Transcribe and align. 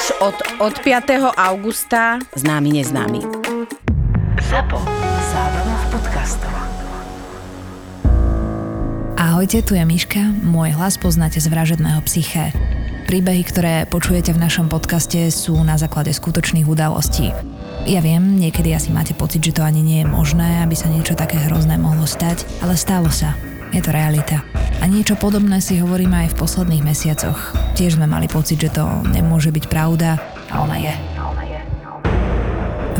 Už 0.00 0.16
od, 0.24 0.36
od 0.64 0.74
5. 0.80 1.28
augusta 1.36 2.16
známy 2.32 2.80
neznámy. 2.80 3.20
Zapo. 4.48 4.80
Zábrná 5.28 5.76
v 5.76 5.86
podcastov. 5.92 6.54
Ahojte, 9.20 9.60
tu 9.60 9.76
je 9.76 9.84
Miška. 9.84 10.24
Môj 10.40 10.72
hlas 10.72 10.96
poznáte 10.96 11.36
z 11.36 11.52
vražedného 11.52 12.00
psyché. 12.08 12.48
Príbehy, 13.12 13.44
ktoré 13.44 13.84
počujete 13.84 14.32
v 14.32 14.40
našom 14.40 14.72
podcaste 14.72 15.28
sú 15.28 15.60
na 15.60 15.76
základe 15.76 16.16
skutočných 16.16 16.64
udalostí. 16.64 17.36
Ja 17.84 18.00
viem, 18.00 18.40
niekedy 18.40 18.72
asi 18.72 18.88
máte 18.88 19.12
pocit, 19.12 19.44
že 19.44 19.52
to 19.52 19.68
ani 19.68 19.84
nie 19.84 20.00
je 20.00 20.08
možné, 20.08 20.64
aby 20.64 20.80
sa 20.80 20.88
niečo 20.88 21.12
také 21.12 21.36
hrozné 21.36 21.76
mohlo 21.76 22.08
stať, 22.08 22.48
ale 22.64 22.72
stalo 22.72 23.12
sa. 23.12 23.36
Je 23.70 23.80
to 23.82 23.90
realita. 23.94 24.42
A 24.80 24.88
niečo 24.88 25.14
podobné 25.14 25.60
si 25.60 25.78
hovoríme 25.78 26.26
aj 26.26 26.34
v 26.34 26.38
posledných 26.40 26.82
mesiacoch. 26.82 27.38
Tiež 27.76 28.00
sme 28.00 28.08
mali 28.08 28.26
pocit, 28.26 28.58
že 28.58 28.72
to 28.72 28.84
nemôže 29.12 29.52
byť 29.52 29.64
pravda 29.70 30.18
a 30.50 30.54
ona 30.64 30.76
je. 30.80 30.94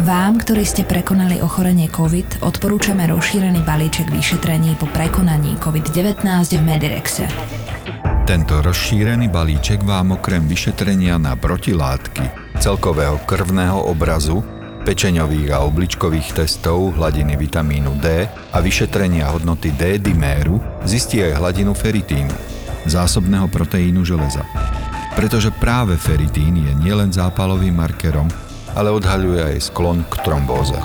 Vám, 0.01 0.41
ktorí 0.41 0.65
ste 0.65 0.87
prekonali 0.87 1.45
ochorenie 1.45 1.91
COVID, 1.91 2.41
odporúčame 2.41 3.05
rozšírený 3.11 3.61
balíček 3.67 4.09
vyšetrení 4.09 4.79
po 4.81 4.89
prekonaní 4.89 5.61
COVID-19 5.61 6.25
v 6.57 6.63
Medirexe. 6.65 7.25
Tento 8.25 8.63
rozšírený 8.63 9.29
balíček 9.29 9.83
vám 9.83 10.17
okrem 10.17 10.47
vyšetrenia 10.47 11.19
na 11.19 11.35
protilátky, 11.35 12.57
celkového 12.63 13.19
krvného 13.27 13.91
obrazu, 13.91 14.41
pečeňových 14.81 15.53
a 15.53 15.63
obličkových 15.69 16.41
testov 16.41 16.97
hladiny 16.97 17.37
vitamínu 17.37 18.01
D 18.01 18.25
a 18.27 18.59
vyšetrenia 18.59 19.29
hodnoty 19.31 19.71
D-diméru 19.77 20.59
zistí 20.89 21.21
aj 21.21 21.39
hladinu 21.39 21.77
feritínu, 21.77 22.33
zásobného 22.89 23.47
proteínu 23.53 24.03
železa. 24.03 24.43
Pretože 25.15 25.53
práve 25.53 26.01
feritín 26.01 26.57
je 26.57 26.73
nielen 26.75 27.13
zápalovým 27.13 27.77
markerom, 27.77 28.27
ale 28.73 28.89
odhaľuje 28.91 29.55
aj 29.55 29.59
sklon 29.69 30.03
k 30.09 30.15
trombóze. 30.25 30.79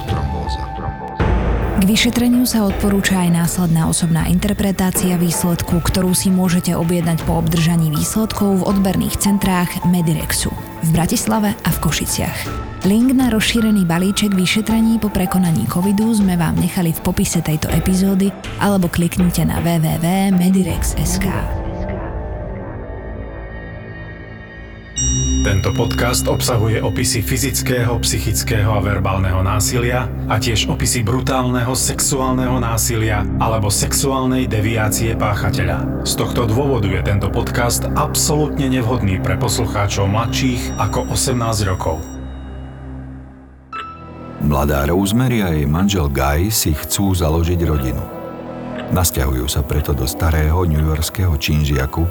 K 1.76 1.84
vyšetreniu 1.84 2.48
sa 2.48 2.64
odporúča 2.64 3.20
aj 3.28 3.30
následná 3.36 3.92
osobná 3.92 4.32
interpretácia 4.32 5.20
výsledku, 5.20 5.84
ktorú 5.84 6.16
si 6.16 6.32
môžete 6.32 6.72
objednať 6.72 7.28
po 7.28 7.36
obdržaní 7.36 7.92
výsledkov 7.92 8.64
v 8.64 8.68
odberných 8.72 9.20
centrách 9.20 9.84
Medirexu 9.84 10.56
v 10.86 10.90
Bratislave 10.96 11.52
a 11.52 11.70
v 11.70 11.78
Košiciach. 11.84 12.75
Link 12.86 13.18
na 13.18 13.34
rozšírený 13.34 13.82
balíček 13.82 14.38
vyšetrení 14.38 15.02
po 15.02 15.10
prekonaní 15.10 15.66
covidu 15.66 16.06
sme 16.14 16.38
vám 16.38 16.54
nechali 16.62 16.94
v 16.94 17.02
popise 17.02 17.42
tejto 17.42 17.66
epizódy 17.74 18.30
alebo 18.62 18.86
kliknite 18.94 19.42
na 19.42 19.58
www.medirex.sk. 19.58 21.26
Tento 25.42 25.70
podcast 25.74 26.30
obsahuje 26.30 26.78
opisy 26.86 27.26
fyzického, 27.26 27.98
psychického 28.06 28.70
a 28.70 28.82
verbálneho 28.86 29.42
násilia 29.42 30.06
a 30.30 30.38
tiež 30.38 30.70
opisy 30.70 31.02
brutálneho 31.02 31.74
sexuálneho 31.74 32.62
násilia 32.62 33.26
alebo 33.42 33.74
sexuálnej 33.74 34.46
deviácie 34.46 35.18
páchateľa. 35.18 36.06
Z 36.06 36.22
tohto 36.22 36.46
dôvodu 36.46 36.86
je 36.86 37.02
tento 37.02 37.34
podcast 37.34 37.90
absolútne 37.98 38.70
nevhodný 38.70 39.18
pre 39.26 39.42
poslucháčov 39.42 40.06
mladších 40.06 40.78
ako 40.78 41.10
18 41.10 41.66
rokov. 41.66 42.15
Mladá 44.46 44.86
Rosemary 44.86 45.42
a 45.42 45.50
jej 45.50 45.66
manžel 45.66 46.06
Guy 46.06 46.54
si 46.54 46.78
chcú 46.78 47.18
založiť 47.18 47.60
rodinu. 47.66 48.04
Nasťahujú 48.94 49.50
sa 49.50 49.66
preto 49.66 49.98
do 49.98 50.06
starého 50.06 50.62
newyorského 50.70 51.34
činžiaku, 51.34 52.06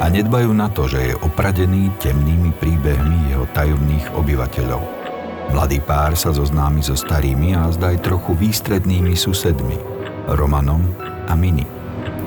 a 0.00 0.08
nedbajú 0.08 0.50
na 0.56 0.72
to, 0.72 0.88
že 0.88 1.12
je 1.12 1.20
opradený 1.20 1.92
temnými 2.00 2.56
príbehmi 2.56 3.30
jeho 3.30 3.46
tajomných 3.52 4.10
obyvateľov. 4.16 4.82
Mladý 5.52 5.84
pár 5.84 6.16
sa 6.16 6.32
zoznámi 6.32 6.80
so 6.80 6.96
starými 6.96 7.52
a 7.52 7.68
zdaj 7.70 8.00
trochu 8.00 8.32
výstrednými 8.32 9.12
susedmi, 9.12 9.76
Romanom 10.32 10.82
a 11.28 11.36
Mini. 11.36 11.68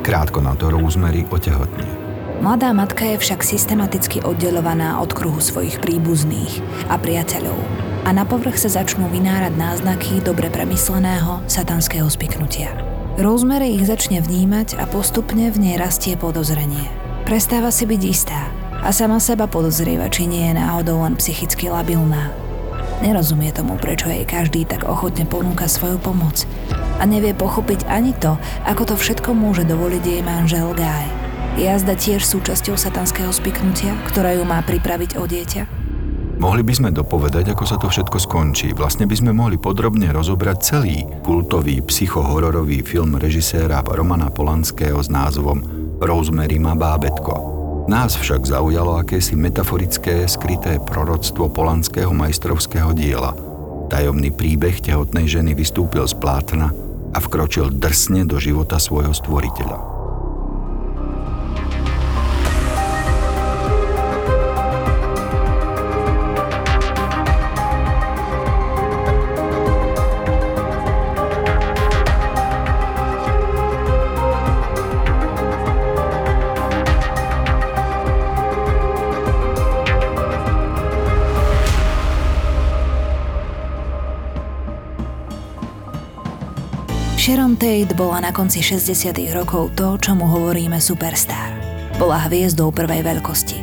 Krátko 0.05 0.45
na 0.45 0.53
to 0.53 0.69
Rosemary 0.69 1.25
otehotnie. 1.25 2.04
Mladá 2.43 2.75
matka 2.75 3.07
je 3.15 3.17
však 3.21 3.47
systematicky 3.47 4.19
oddelovaná 4.19 4.99
od 4.99 5.15
kruhu 5.15 5.39
svojich 5.39 5.79
príbuzných 5.79 6.59
a 6.91 6.99
priateľov 6.99 7.55
a 8.05 8.13
na 8.13 8.27
povrch 8.27 8.61
sa 8.61 8.69
začnú 8.69 9.09
vynárať 9.09 9.55
náznaky 9.57 10.21
dobre 10.21 10.51
premysleného 10.51 11.41
satanského 11.49 12.05
spiknutia. 12.11 12.69
Rosemary 13.15 13.79
ich 13.79 13.87
začne 13.87 14.19
vnímať 14.19 14.75
a 14.75 14.85
postupne 14.85 15.47
v 15.49 15.57
nej 15.57 15.75
rastie 15.79 16.19
podozrenie. 16.19 16.85
Prestáva 17.23 17.71
si 17.71 17.87
byť 17.87 18.01
istá 18.03 18.51
a 18.83 18.91
sama 18.91 19.17
seba 19.17 19.49
podozrieva, 19.49 20.11
či 20.11 20.29
nie 20.29 20.51
je 20.51 20.59
náhodou 20.59 21.01
len 21.01 21.17
psychicky 21.17 21.71
labilná. 21.71 22.29
Nerozumie 23.01 23.49
tomu, 23.55 23.79
prečo 23.81 24.11
jej 24.11 24.27
každý 24.27 24.67
tak 24.67 24.85
ochotne 24.85 25.25
ponúka 25.25 25.65
svoju 25.65 25.97
pomoc 25.97 26.45
a 26.99 27.03
nevie 27.07 27.33
pochopiť 27.33 27.89
ani 27.89 28.13
to, 28.15 28.37
ako 28.67 28.93
to 28.93 28.95
všetko 28.95 29.33
môže 29.33 29.65
dovoliť 29.65 30.03
jej 30.03 30.21
manžel 30.21 30.69
Guy. 30.77 31.24
Jazda 31.55 31.95
tiež 31.95 32.19
súčasťou 32.27 32.75
satanského 32.75 33.31
spiknutia, 33.31 33.95
ktorá 34.11 34.35
ju 34.35 34.43
má 34.43 34.59
pripraviť 34.59 35.15
o 35.15 35.23
dieťa? 35.23 35.63
Mohli 36.35 36.67
by 36.67 36.73
sme 36.75 36.89
dopovedať, 36.91 37.55
ako 37.55 37.63
sa 37.63 37.79
to 37.79 37.87
všetko 37.87 38.19
skončí. 38.19 38.75
Vlastne 38.75 39.07
by 39.07 39.15
sme 39.15 39.31
mohli 39.31 39.55
podrobne 39.55 40.11
rozobrať 40.11 40.57
celý 40.59 41.07
kultový 41.23 41.79
psychohororový 41.79 42.83
film 42.83 43.15
režiséra 43.15 43.79
Romana 43.87 44.27
Polanského 44.27 44.99
s 44.99 45.07
názvom 45.07 45.63
Rosemary 46.03 46.59
má 46.59 46.75
bábetko. 46.75 47.87
Nás 47.87 48.19
však 48.19 48.43
zaujalo 48.43 48.99
akési 48.99 49.39
metaforické, 49.39 50.27
skryté 50.27 50.83
proroctvo 50.83 51.47
polanského 51.47 52.11
majstrovského 52.11 52.91
diela. 52.91 53.31
Tajomný 53.87 54.35
príbeh 54.35 54.83
tehotnej 54.83 55.31
ženy 55.31 55.55
vystúpil 55.55 56.03
z 56.03 56.19
plátna 56.19 56.75
a 57.15 57.17
vkročil 57.23 57.71
drsne 57.71 58.27
do 58.27 58.43
života 58.43 58.75
svojho 58.75 59.15
stvoriteľa. 59.15 59.94
Sharon 87.55 87.87
Tate 87.87 87.95
bola 87.95 88.19
na 88.19 88.35
konci 88.35 88.59
60. 88.59 89.15
rokov 89.31 89.71
to, 89.79 89.95
čomu 89.95 90.27
hovoríme 90.27 90.75
superstar. 90.75 91.55
Bola 91.95 92.27
hviezdou 92.27 92.67
prvej 92.75 92.99
veľkosti. 92.99 93.55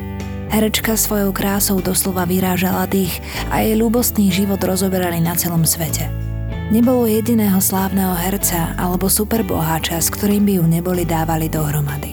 Herečka 0.49 0.97
svojou 0.97 1.29
krásou 1.37 1.77
doslova 1.85 2.25
vyrážala 2.25 2.89
tých 2.89 3.21
a 3.53 3.61
jej 3.61 3.77
ľúbostný 3.77 4.33
život 4.33 4.65
rozoberali 4.65 5.21
na 5.21 5.37
celom 5.37 5.69
svete. 5.69 6.09
Nebolo 6.73 7.05
jediného 7.05 7.61
slávneho 7.61 8.17
herca 8.17 8.73
alebo 8.81 9.12
superboháča, 9.12 10.00
s 10.00 10.09
ktorým 10.09 10.49
by 10.49 10.53
ju 10.56 10.65
neboli 10.65 11.05
dávali 11.05 11.53
dohromady. 11.53 12.12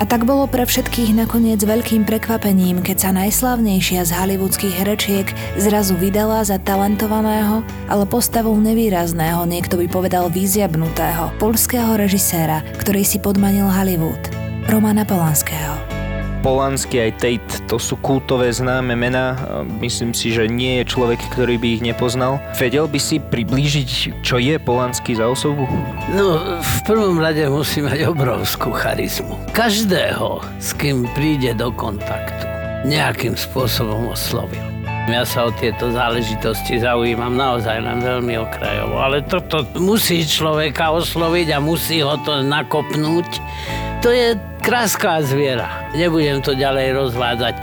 A 0.00 0.08
tak 0.08 0.24
bolo 0.24 0.48
pre 0.48 0.64
všetkých 0.64 1.12
nakoniec 1.12 1.60
veľkým 1.60 2.08
prekvapením, 2.08 2.80
keď 2.80 2.96
sa 2.96 3.10
najslavnejšia 3.12 4.08
z 4.08 4.16
hollywoodských 4.16 4.72
herečiek 4.80 5.28
zrazu 5.60 5.92
vydala 5.92 6.40
za 6.40 6.56
talentovaného, 6.56 7.60
ale 7.84 8.08
postavou 8.08 8.56
nevýrazného, 8.56 9.44
niekto 9.44 9.76
by 9.76 9.92
povedal 9.92 10.32
vyziabnutého, 10.32 11.36
polského 11.36 12.00
režiséra, 12.00 12.64
ktorý 12.80 13.04
si 13.04 13.20
podmanil 13.20 13.68
Hollywood, 13.68 14.32
Romana 14.72 15.04
Polanského. 15.04 15.99
Polanský 16.40 17.04
aj 17.04 17.12
Tate, 17.20 17.56
to 17.68 17.76
sú 17.76 18.00
kultové 18.00 18.48
známe 18.48 18.96
mená. 18.96 19.36
Myslím 19.80 20.16
si, 20.16 20.32
že 20.32 20.48
nie 20.48 20.80
je 20.80 20.88
človek, 20.88 21.20
ktorý 21.36 21.60
by 21.60 21.68
ich 21.76 21.82
nepoznal. 21.84 22.40
Vedel 22.56 22.88
by 22.88 22.96
si 22.96 23.20
priblížiť, 23.20 24.20
čo 24.24 24.40
je 24.40 24.56
Polanský 24.56 25.20
za 25.20 25.28
osobu? 25.28 25.68
No, 26.16 26.58
v 26.60 26.78
prvom 26.88 27.20
rade 27.20 27.44
musí 27.52 27.84
mať 27.84 28.08
obrovskú 28.08 28.72
charizmu. 28.72 29.36
Každého, 29.52 30.40
s 30.56 30.72
kým 30.72 31.04
príde 31.12 31.52
do 31.52 31.68
kontaktu, 31.76 32.48
nejakým 32.88 33.36
spôsobom 33.36 34.08
oslovil. 34.08 34.64
Ja 35.10 35.26
sa 35.26 35.48
o 35.48 35.50
tieto 35.50 35.90
záležitosti 35.90 36.78
zaujímam 36.78 37.34
naozaj 37.34 37.82
len 37.82 37.98
veľmi 37.98 38.40
okrajovo, 38.40 38.94
ale 39.00 39.20
toto 39.26 39.66
musí 39.74 40.22
človeka 40.22 40.94
osloviť 40.94 41.56
a 41.56 41.58
musí 41.58 41.98
ho 41.98 42.14
to 42.22 42.46
nakopnúť. 42.46 43.28
To 44.06 44.08
je 44.14 44.38
kráská 44.60 45.24
zviera. 45.24 45.90
Nebudem 45.96 46.44
to 46.44 46.54
ďalej 46.54 46.94
rozvádzať. 46.94 47.54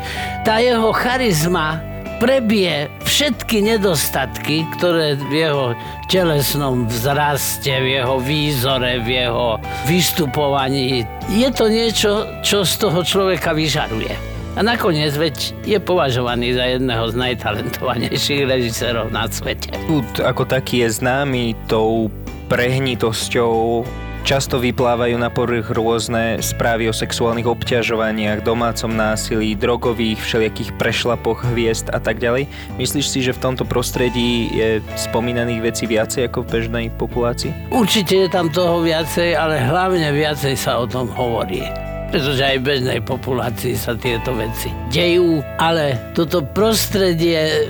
Tá 0.44 0.60
jeho 0.60 0.90
charizma 0.92 1.80
prebie 2.18 2.90
všetky 3.06 3.62
nedostatky, 3.62 4.66
ktoré 4.78 5.16
v 5.22 5.34
jeho 5.48 5.66
telesnom 6.10 6.90
vzraste, 6.90 7.70
v 7.70 8.02
jeho 8.02 8.18
výzore, 8.18 8.98
v 9.06 9.24
jeho 9.24 9.62
vystupovaní. 9.86 11.06
Je 11.30 11.50
to 11.54 11.70
niečo, 11.70 12.26
čo 12.42 12.66
z 12.66 12.74
toho 12.82 13.06
človeka 13.06 13.54
vyžaruje. 13.54 14.18
A 14.58 14.66
nakoniec 14.66 15.14
veď 15.14 15.54
je 15.70 15.78
považovaný 15.78 16.58
za 16.58 16.66
jedného 16.66 17.06
z 17.14 17.16
najtalentovanejších 17.22 18.50
režisérov 18.50 19.14
na 19.14 19.30
svete. 19.30 19.70
Bud 19.86 20.10
ako 20.18 20.50
taký 20.50 20.82
je 20.82 20.98
známy 20.98 21.54
tou 21.70 22.10
prehnitosťou 22.50 23.86
Často 24.28 24.60
vyplávajú 24.60 25.16
na 25.16 25.32
povrch 25.32 25.72
rôzne 25.72 26.44
správy 26.44 26.92
o 26.92 26.94
sexuálnych 26.94 27.48
obťažovaniach, 27.48 28.44
domácom 28.44 28.92
násilí, 28.92 29.56
drogových, 29.56 30.20
všelijakých 30.20 30.76
prešlapoch 30.76 31.48
hviezd 31.48 31.88
a 31.96 32.04
tak 32.04 32.20
ďalej. 32.20 32.52
Myslíš 32.76 33.08
si, 33.08 33.24
že 33.24 33.32
v 33.32 33.40
tomto 33.40 33.64
prostredí 33.64 34.52
je 34.52 34.84
spomínaných 35.00 35.72
vecí 35.72 35.88
viacej 35.88 36.28
ako 36.28 36.44
v 36.44 36.60
bežnej 36.60 36.86
populácii? 37.00 37.72
Určite 37.72 38.28
je 38.28 38.30
tam 38.30 38.52
toho 38.52 38.84
viacej, 38.84 39.32
ale 39.32 39.64
hlavne 39.64 40.12
viacej 40.12 40.60
sa 40.60 40.76
o 40.76 40.84
tom 40.84 41.08
hovorí 41.08 41.64
pretože 42.08 42.40
aj 42.40 42.64
v 42.64 42.68
bežnej 42.72 43.00
populácii 43.04 43.76
sa 43.76 43.92
tieto 44.00 44.32
veci 44.32 44.72
dejú, 44.96 45.44
ale 45.60 46.00
toto 46.16 46.40
prostredie 46.40 47.68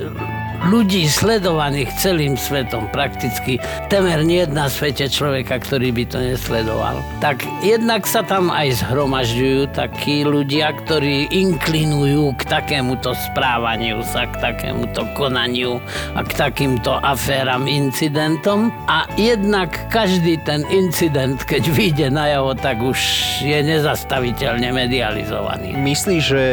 ľudí 0.66 1.06
sledovaných 1.06 1.94
celým 2.02 2.34
svetom 2.34 2.90
prakticky. 2.90 3.62
Temer 3.86 4.26
nie 4.26 4.42
na 4.50 4.66
svete 4.66 5.06
človeka, 5.06 5.62
ktorý 5.62 5.94
by 5.94 6.04
to 6.10 6.18
nesledoval. 6.18 6.98
Tak 7.22 7.46
jednak 7.62 8.08
sa 8.10 8.26
tam 8.26 8.50
aj 8.50 8.82
zhromažďujú 8.82 9.70
takí 9.74 10.26
ľudia, 10.26 10.74
ktorí 10.74 11.30
inklinujú 11.30 12.34
k 12.34 12.42
takémuto 12.48 13.14
správaniu 13.14 14.02
sa, 14.02 14.26
k 14.26 14.34
takémuto 14.42 15.06
konaniu 15.14 15.78
a 16.18 16.26
k 16.26 16.32
takýmto 16.34 16.98
aféram, 17.02 17.70
incidentom. 17.70 18.74
A 18.90 19.06
jednak 19.14 19.70
každý 19.92 20.40
ten 20.42 20.66
incident, 20.72 21.38
keď 21.46 21.62
vyjde 21.70 22.08
na 22.10 22.30
jeho, 22.34 22.52
tak 22.58 22.82
už 22.82 22.98
je 23.44 23.58
nezastaviteľne 23.62 24.74
medializovaný. 24.74 25.78
Myslíš, 25.78 26.22
že 26.22 26.44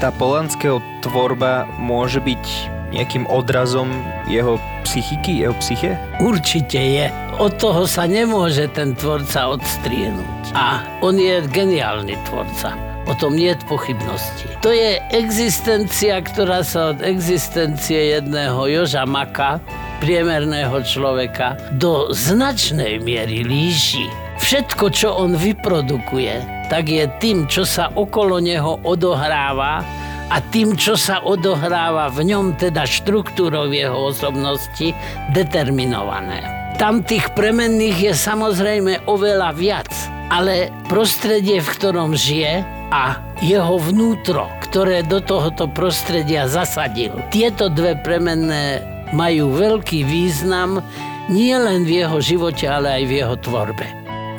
tá 0.00 0.08
Polanského 0.08 0.80
tvorba 1.04 1.68
môže 1.76 2.24
byť 2.24 2.79
nejakým 2.90 3.26
odrazom 3.30 3.90
jeho 4.26 4.58
psychiky, 4.82 5.46
jeho 5.46 5.54
psyche? 5.62 5.94
Určite 6.18 6.78
je. 6.78 7.06
Od 7.38 7.54
toho 7.56 7.86
sa 7.86 8.04
nemôže 8.04 8.68
ten 8.74 8.92
tvorca 8.98 9.54
odstrienúť. 9.54 10.52
A 10.52 10.82
on 11.00 11.16
je 11.16 11.40
geniálny 11.48 12.18
tvorca. 12.28 12.74
O 13.08 13.16
tom 13.16 13.34
nie 13.34 13.50
je 13.50 13.58
pochybnosti. 13.66 14.46
To 14.62 14.70
je 14.70 15.00
existencia, 15.10 16.20
ktorá 16.20 16.62
sa 16.62 16.94
od 16.94 17.02
existencie 17.02 18.14
jedného 18.14 18.60
Joža 18.70 19.08
Maka, 19.08 19.58
priemerného 19.98 20.78
človeka, 20.84 21.58
do 21.74 22.12
značnej 22.12 23.00
miery 23.02 23.42
líši. 23.42 24.06
Všetko, 24.40 24.84
čo 24.94 25.08
on 25.16 25.36
vyprodukuje, 25.36 26.66
tak 26.70 26.88
je 26.88 27.04
tým, 27.18 27.50
čo 27.50 27.66
sa 27.66 27.90
okolo 27.92 28.38
neho 28.40 28.78
odohráva 28.86 29.82
a 30.30 30.38
tým, 30.38 30.78
čo 30.78 30.94
sa 30.94 31.18
odohráva 31.20 32.06
v 32.14 32.30
ňom, 32.30 32.54
teda 32.54 32.86
štruktúrou 32.86 33.68
jeho 33.74 34.14
osobnosti, 34.14 34.94
determinované. 35.34 36.46
Tam 36.78 37.04
tých 37.04 37.28
premenných 37.36 37.98
je 38.08 38.12
samozrejme 38.16 39.04
oveľa 39.04 39.50
viac, 39.52 39.90
ale 40.32 40.70
prostredie, 40.88 41.60
v 41.60 41.68
ktorom 41.76 42.16
žije 42.16 42.64
a 42.94 43.20
jeho 43.42 43.76
vnútro, 43.76 44.48
ktoré 44.70 45.04
do 45.04 45.20
tohoto 45.20 45.68
prostredia 45.68 46.46
zasadil, 46.48 47.18
tieto 47.28 47.68
dve 47.68 47.98
premenné 48.00 48.80
majú 49.10 49.52
veľký 49.52 50.06
význam 50.06 50.80
nie 51.28 51.54
len 51.54 51.84
v 51.86 52.06
jeho 52.06 52.18
živote, 52.22 52.64
ale 52.66 53.02
aj 53.02 53.04
v 53.06 53.12
jeho 53.22 53.36
tvorbe. 53.38 53.86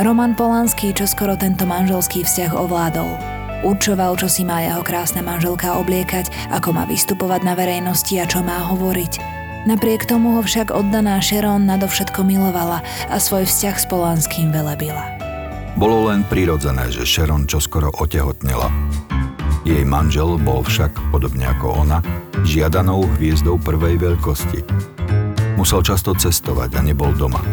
Roman 0.02 0.34
Polanský 0.34 0.96
čoskoro 0.98 1.38
tento 1.38 1.68
manželský 1.68 2.26
vzťah 2.26 2.52
ovládol. 2.58 3.41
Určoval, 3.62 4.18
čo 4.18 4.26
si 4.26 4.42
má 4.42 4.66
jeho 4.66 4.82
krásna 4.82 5.22
manželka 5.22 5.78
obliekať, 5.78 6.34
ako 6.50 6.74
má 6.74 6.90
vystupovať 6.90 7.46
na 7.46 7.54
verejnosti 7.54 8.14
a 8.18 8.26
čo 8.26 8.42
má 8.42 8.58
hovoriť. 8.74 9.22
Napriek 9.70 10.10
tomu 10.10 10.38
ho 10.38 10.42
však 10.42 10.74
oddaná 10.74 11.22
Sharon 11.22 11.70
nadovšetko 11.70 12.26
milovala 12.26 12.82
a 13.06 13.16
svoj 13.22 13.46
vzťah 13.46 13.76
s 13.78 13.86
Polanským 13.86 14.50
velebila. 14.50 15.06
Bolo 15.78 16.10
len 16.10 16.26
prirodzené, 16.26 16.90
že 16.90 17.06
Sharon 17.06 17.46
čoskoro 17.46 17.94
otehotnela. 18.02 18.74
Jej 19.62 19.86
manžel 19.86 20.42
bol 20.42 20.66
však, 20.66 21.14
podobne 21.14 21.46
ako 21.46 21.86
ona, 21.86 22.02
žiadanou 22.42 23.06
hviezdou 23.22 23.62
prvej 23.62 24.02
veľkosti. 24.02 24.66
Musel 25.62 25.86
často 25.86 26.18
cestovať 26.18 26.76
a 26.76 26.82
nebol 26.82 27.14
doma. 27.14 27.46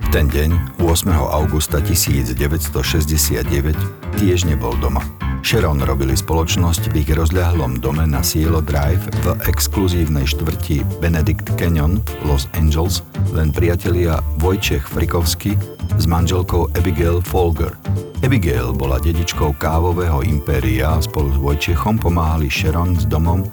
V 0.00 0.08
ten 0.08 0.32
deň, 0.32 0.80
8. 0.80 1.12
augusta 1.12 1.84
1969, 1.84 3.76
tiež 4.16 4.48
nebol 4.48 4.72
doma. 4.80 5.04
Sharon 5.40 5.80
robili 5.82 6.12
spoločnosť 6.12 6.92
v 6.92 7.00
ich 7.00 7.10
rozľahlom 7.16 7.80
dome 7.80 8.04
na 8.04 8.20
Cielo 8.20 8.60
Drive 8.60 9.08
v 9.24 9.40
exkluzívnej 9.48 10.28
štvrti 10.28 10.84
Benedict 11.00 11.56
Canyon 11.56 11.98
Los 12.28 12.44
Angeles 12.52 13.00
len 13.32 13.48
priatelia 13.48 14.20
Vojčech 14.36 14.84
Frikovsky 14.84 15.56
s 15.96 16.04
manželkou 16.04 16.68
Abigail 16.76 17.24
Folger. 17.24 17.72
Abigail 18.20 18.76
bola 18.76 19.00
dedičkou 19.00 19.56
kávového 19.56 20.20
impéria 20.28 21.00
a 21.00 21.02
spolu 21.02 21.32
s 21.32 21.38
Vojčechom 21.40 21.96
pomáhali 21.96 22.52
Sharon 22.52 23.00
s 23.00 23.08
domom 23.08 23.48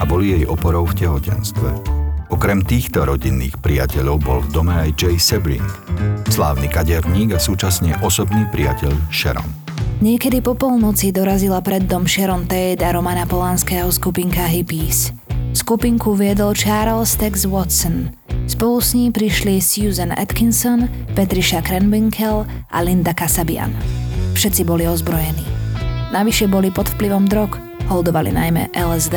a 0.00 0.02
boli 0.08 0.40
jej 0.40 0.44
oporou 0.48 0.88
v 0.88 1.04
tehotenstve. 1.04 1.68
Okrem 2.32 2.64
týchto 2.64 3.04
rodinných 3.04 3.60
priateľov 3.60 4.16
bol 4.24 4.38
v 4.40 4.50
dome 4.50 4.74
aj 4.74 4.90
Jay 4.98 5.16
Sebring, 5.20 5.68
slávny 6.32 6.66
kaderník 6.72 7.36
a 7.36 7.38
súčasne 7.38 7.94
osobný 8.00 8.48
priateľ 8.50 8.92
Sharon. 9.12 9.65
Niekedy 9.96 10.44
po 10.44 10.52
polnoci 10.52 11.08
dorazila 11.08 11.64
pred 11.64 11.88
dom 11.88 12.04
Sharon 12.04 12.44
Tate 12.44 12.84
a 12.84 12.92
Romana 12.92 13.24
Polanského 13.24 13.88
skupinka 13.88 14.44
Hippies. 14.44 15.08
Skupinku 15.56 16.12
viedol 16.12 16.52
Charles 16.52 17.16
Tex 17.16 17.48
Watson. 17.48 18.12
Spolu 18.44 18.76
s 18.84 18.92
ní 18.92 19.08
prišli 19.08 19.56
Susan 19.56 20.12
Atkinson, 20.12 20.92
Patricia 21.16 21.64
Krenwinkel 21.64 22.44
a 22.68 22.78
Linda 22.84 23.16
Kasabian. 23.16 23.72
Všetci 24.36 24.68
boli 24.68 24.84
ozbrojení. 24.84 25.48
Navyše 26.12 26.44
boli 26.52 26.68
pod 26.68 26.92
vplyvom 26.92 27.24
drog, 27.24 27.56
holdovali 27.88 28.36
najmä 28.36 28.76
LSD. 28.76 29.16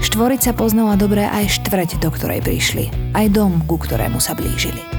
Štvorica 0.00 0.56
poznala 0.56 0.96
dobre 0.96 1.28
aj 1.28 1.60
štvrť, 1.60 2.00
do 2.00 2.08
ktorej 2.08 2.40
prišli, 2.40 3.12
aj 3.12 3.28
dom, 3.28 3.60
ku 3.68 3.76
ktorému 3.76 4.24
sa 4.24 4.32
blížili. 4.32 4.97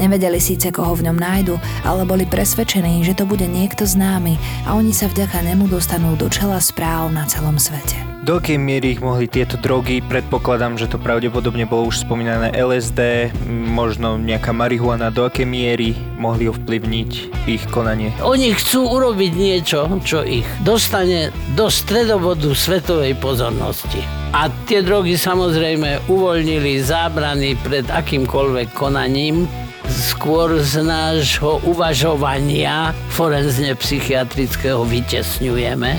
Nevedeli 0.00 0.40
síce, 0.40 0.72
koho 0.72 0.96
v 0.96 1.12
ňom 1.12 1.20
nájdu, 1.20 1.60
ale 1.84 2.08
boli 2.08 2.24
presvedčení, 2.24 3.04
že 3.04 3.12
to 3.12 3.28
bude 3.28 3.44
niekto 3.44 3.84
známy 3.84 4.40
a 4.64 4.72
oni 4.72 4.96
sa 4.96 5.12
vďaka 5.12 5.44
nemu 5.44 5.68
dostanú 5.68 6.16
do 6.16 6.32
čela 6.32 6.56
správ 6.56 7.12
na 7.12 7.28
celom 7.28 7.60
svete. 7.60 8.00
Do 8.24 8.40
akej 8.40 8.56
miery 8.56 8.96
ich 8.96 9.04
mohli 9.04 9.28
tieto 9.28 9.60
drogy, 9.60 10.04
predpokladám, 10.04 10.76
že 10.76 10.88
to 10.88 11.00
pravdepodobne 11.00 11.64
bolo 11.64 11.88
už 11.88 12.04
spomínané 12.04 12.52
LSD, 12.52 13.32
možno 13.48 14.16
nejaká 14.16 14.52
marihuana, 14.56 15.12
do 15.12 15.24
akej 15.24 15.48
miery 15.48 15.96
mohli 16.16 16.48
ovplyvniť 16.48 17.10
ich 17.48 17.64
konanie? 17.72 18.12
Oni 18.24 18.56
chcú 18.56 18.92
urobiť 18.92 19.32
niečo, 19.36 19.88
čo 20.04 20.24
ich 20.24 20.44
dostane 20.64 21.28
do 21.52 21.68
stredovodu 21.68 22.52
svetovej 22.52 23.16
pozornosti. 23.20 24.04
A 24.36 24.52
tie 24.64 24.84
drogy 24.84 25.16
samozrejme 25.16 26.08
uvoľnili 26.08 26.76
zábrany 26.80 27.56
pred 27.64 27.88
akýmkoľvek 27.88 28.72
konaním, 28.76 29.48
skôr 29.90 30.62
z 30.62 30.86
nášho 30.86 31.58
uvažovania 31.66 32.94
forenzne 33.10 33.74
psychiatrického 33.74 34.86
vytesňujeme 34.86 35.98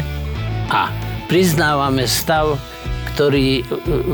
a 0.71 0.87
priznávame 1.27 2.07
stav, 2.07 2.55
ktorý 3.11 3.59
e, 3.59 3.63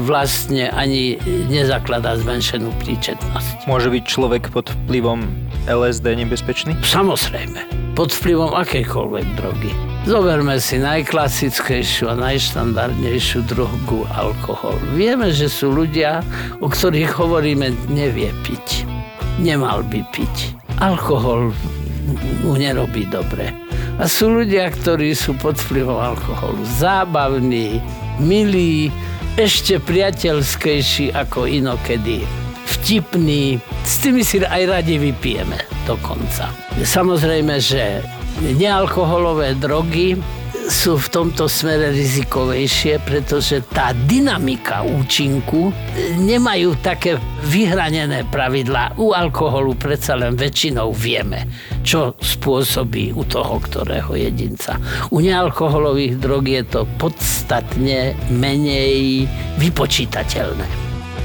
vlastne 0.10 0.74
ani 0.74 1.22
nezakladá 1.53 2.17
zmenšenú 2.17 2.74
príčetnosť. 2.81 3.69
Môže 3.69 3.93
byť 3.93 4.03
človek 4.10 4.50
pod 4.50 4.74
vplyvom 4.86 5.22
LSD 5.69 6.17
nebezpečný? 6.25 6.74
Samozrejme. 6.81 7.93
Pod 7.93 8.10
vplyvom 8.13 8.57
akejkoľvek 8.57 9.25
drogy. 9.38 9.72
Zoberme 10.10 10.57
si 10.57 10.81
najklasickejšiu 10.81 12.10
a 12.10 12.15
najštandardnejšiu 12.17 13.46
drogu 13.46 14.07
alkohol. 14.15 14.77
Vieme, 14.98 15.29
že 15.29 15.51
sú 15.51 15.74
ľudia, 15.74 16.25
o 16.63 16.69
ktorých 16.69 17.12
hovoríme, 17.17 17.74
nevie 17.91 18.34
piť. 18.41 18.97
Nemal 19.38 19.86
by 19.86 20.01
piť. 20.10 20.58
Alkohol 20.82 21.53
mu 22.41 22.53
nerobí 22.58 23.06
dobre. 23.10 23.53
A 23.98 24.06
sú 24.06 24.29
ľudia, 24.29 24.70
ktorí 24.70 25.13
sú 25.17 25.34
pod 25.38 25.58
vplyvom 25.58 25.98
alkoholu 25.98 26.62
zábavní, 26.77 27.82
milí, 28.22 28.94
ešte 29.38 29.77
priateľskejší 29.77 31.13
ako 31.13 31.46
inokedy. 31.46 32.25
Vtipný, 32.65 33.62
s 33.86 34.01
tými 34.01 34.25
si 34.25 34.41
aj 34.41 34.63
radi 34.65 34.98
vypijeme 34.98 35.62
dokonca. 35.86 36.50
Samozrejme, 36.82 37.62
že 37.62 38.01
nealkoholové 38.58 39.58
drogy 39.62 40.17
sú 40.67 41.00
v 41.00 41.07
tomto 41.07 41.47
smere 41.47 41.95
rizikovejšie, 41.95 43.00
pretože 43.07 43.63
tá 43.71 43.95
dynamika 43.95 44.83
účinku 44.83 45.71
nemajú 46.19 46.75
také 46.83 47.15
vyhranené 47.47 48.27
pravidlá. 48.27 49.00
U 49.00 49.15
alkoholu 49.15 49.79
predsa 49.79 50.19
len 50.19 50.36
väčšinou 50.36 50.91
vieme, 50.91 51.47
čo 51.81 52.19
spôsobí 52.19 53.15
u 53.15 53.24
toho, 53.24 53.63
ktorého 53.63 54.12
jedinca. 54.19 54.75
U 55.09 55.24
nealkoholových 55.24 56.19
drog 56.19 56.43
je 56.45 56.63
to 56.67 56.81
podstatne 57.00 58.13
menej 58.27 59.25
vypočítateľné. 59.57 60.67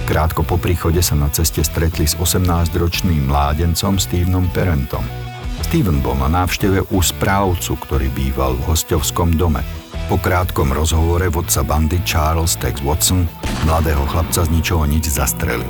Krátko 0.07 0.43
po 0.43 0.59
príchode 0.59 0.99
sa 0.99 1.15
na 1.15 1.31
ceste 1.31 1.63
stretli 1.63 2.07
s 2.07 2.19
18-ročným 2.19 3.31
mládencom 3.31 3.99
Stevenom 3.99 4.51
Parentom. 4.51 5.22
Steven 5.73 6.05
bol 6.05 6.21
na 6.21 6.29
návšteve 6.29 6.93
u 6.93 7.01
správcu, 7.01 7.81
ktorý 7.81 8.13
býval 8.13 8.61
v 8.61 8.77
hostovskom 8.77 9.41
dome. 9.41 9.65
Po 10.05 10.21
krátkom 10.21 10.69
rozhovore 10.69 11.25
vodca 11.33 11.65
bandy 11.65 11.97
Charles 12.05 12.61
Tex 12.61 12.85
Watson 12.85 13.25
mladého 13.65 14.05
chlapca 14.05 14.45
z 14.45 14.53
ničoho 14.53 14.85
nič 14.85 15.09
zastrelil. 15.09 15.65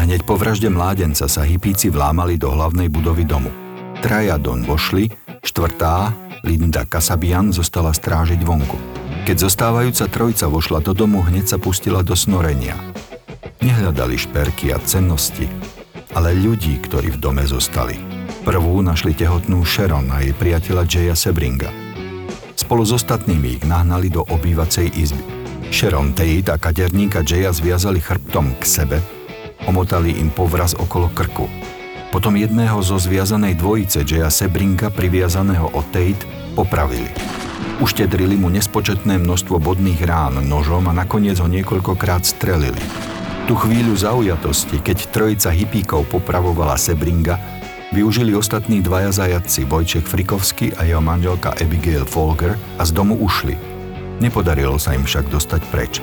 Hneď 0.00 0.24
po 0.24 0.40
vražde 0.40 0.72
mládenca 0.72 1.28
sa 1.28 1.44
hypíci 1.44 1.92
vlámali 1.92 2.40
do 2.40 2.48
hlavnej 2.48 2.88
budovy 2.88 3.28
domu. 3.28 3.52
Traja 4.00 4.40
Don 4.40 4.64
vošli, 4.64 5.12
štvrtá, 5.44 6.16
Linda 6.48 6.88
Kasabian, 6.88 7.52
zostala 7.52 7.92
strážiť 7.92 8.40
vonku. 8.40 8.80
Keď 9.28 9.36
zostávajúca 9.36 10.08
trojca 10.08 10.48
vošla 10.48 10.80
do 10.80 10.96
domu, 10.96 11.20
hneď 11.28 11.52
sa 11.52 11.58
pustila 11.60 12.00
do 12.00 12.16
snorenia. 12.16 12.80
Nehľadali 13.60 14.16
šperky 14.16 14.72
a 14.72 14.80
cennosti, 14.80 15.44
ale 16.16 16.32
ľudí, 16.40 16.80
ktorí 16.88 17.12
v 17.12 17.20
dome 17.20 17.44
zostali– 17.44 18.00
Prvú 18.42 18.82
našli 18.82 19.14
tehotnú 19.14 19.62
Sharon 19.62 20.10
a 20.10 20.18
jej 20.18 20.34
priateľa 20.34 20.82
Jaya 20.90 21.14
Sebringa. 21.14 21.70
Spolu 22.58 22.82
s 22.82 22.90
ostatnými 22.90 23.54
ich 23.54 23.62
nahnali 23.62 24.10
do 24.10 24.26
obývacej 24.26 24.98
izby. 24.98 25.22
Sharon 25.70 26.10
Tate 26.10 26.50
a 26.50 26.58
kaderníka 26.58 27.22
Jaya 27.22 27.54
zviazali 27.54 28.02
chrbtom 28.02 28.58
k 28.58 28.66
sebe, 28.66 28.98
omotali 29.70 30.18
im 30.18 30.26
povraz 30.34 30.74
okolo 30.74 31.14
krku. 31.14 31.46
Potom 32.10 32.34
jedného 32.34 32.82
zo 32.82 32.98
zviazanej 32.98 33.62
dvojice 33.62 34.02
Jaya 34.02 34.26
Sebringa 34.26 34.90
priviazaného 34.90 35.70
o 35.70 35.80
Tate 35.94 36.26
popravili. 36.58 37.14
Uštedrili 37.78 38.34
mu 38.34 38.50
nespočetné 38.50 39.22
množstvo 39.22 39.62
bodných 39.62 40.02
rán 40.02 40.42
nožom 40.42 40.90
a 40.90 40.92
nakoniec 40.92 41.38
ho 41.38 41.46
niekoľkokrát 41.46 42.26
strelili. 42.26 42.82
Tu 43.46 43.54
chvíľu 43.54 43.94
zaujatosti, 43.94 44.82
keď 44.82 45.14
trojica 45.14 45.54
hypíkov 45.54 46.10
popravovala 46.10 46.74
Sebringa, 46.74 47.51
využili 47.92 48.34
ostatní 48.34 48.80
dvaja 48.80 49.12
zajadci 49.12 49.68
Vojček 49.68 50.08
Frikovský 50.08 50.72
a 50.80 50.88
jeho 50.88 51.04
manželka 51.04 51.52
Abigail 51.60 52.08
Folger 52.08 52.56
a 52.80 52.82
z 52.88 52.90
domu 52.96 53.20
ušli. 53.20 53.54
Nepodarilo 54.24 54.80
sa 54.80 54.96
im 54.96 55.04
však 55.04 55.28
dostať 55.28 55.62
preč. 55.68 56.00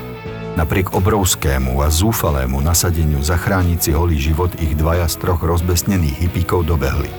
Napriek 0.53 0.93
obrovskému 0.93 1.81
a 1.81 1.89
zúfalému 1.89 2.61
nasadeniu 2.61 3.21
zachrániť 3.25 3.79
si 3.79 3.91
holý 3.93 4.21
život 4.21 4.53
ich 4.61 4.77
dvaja 4.77 5.09
z 5.09 5.15
troch 5.17 5.41
rozbesnených 5.41 6.29
hippíkov 6.29 6.69
dobehli. 6.69 7.09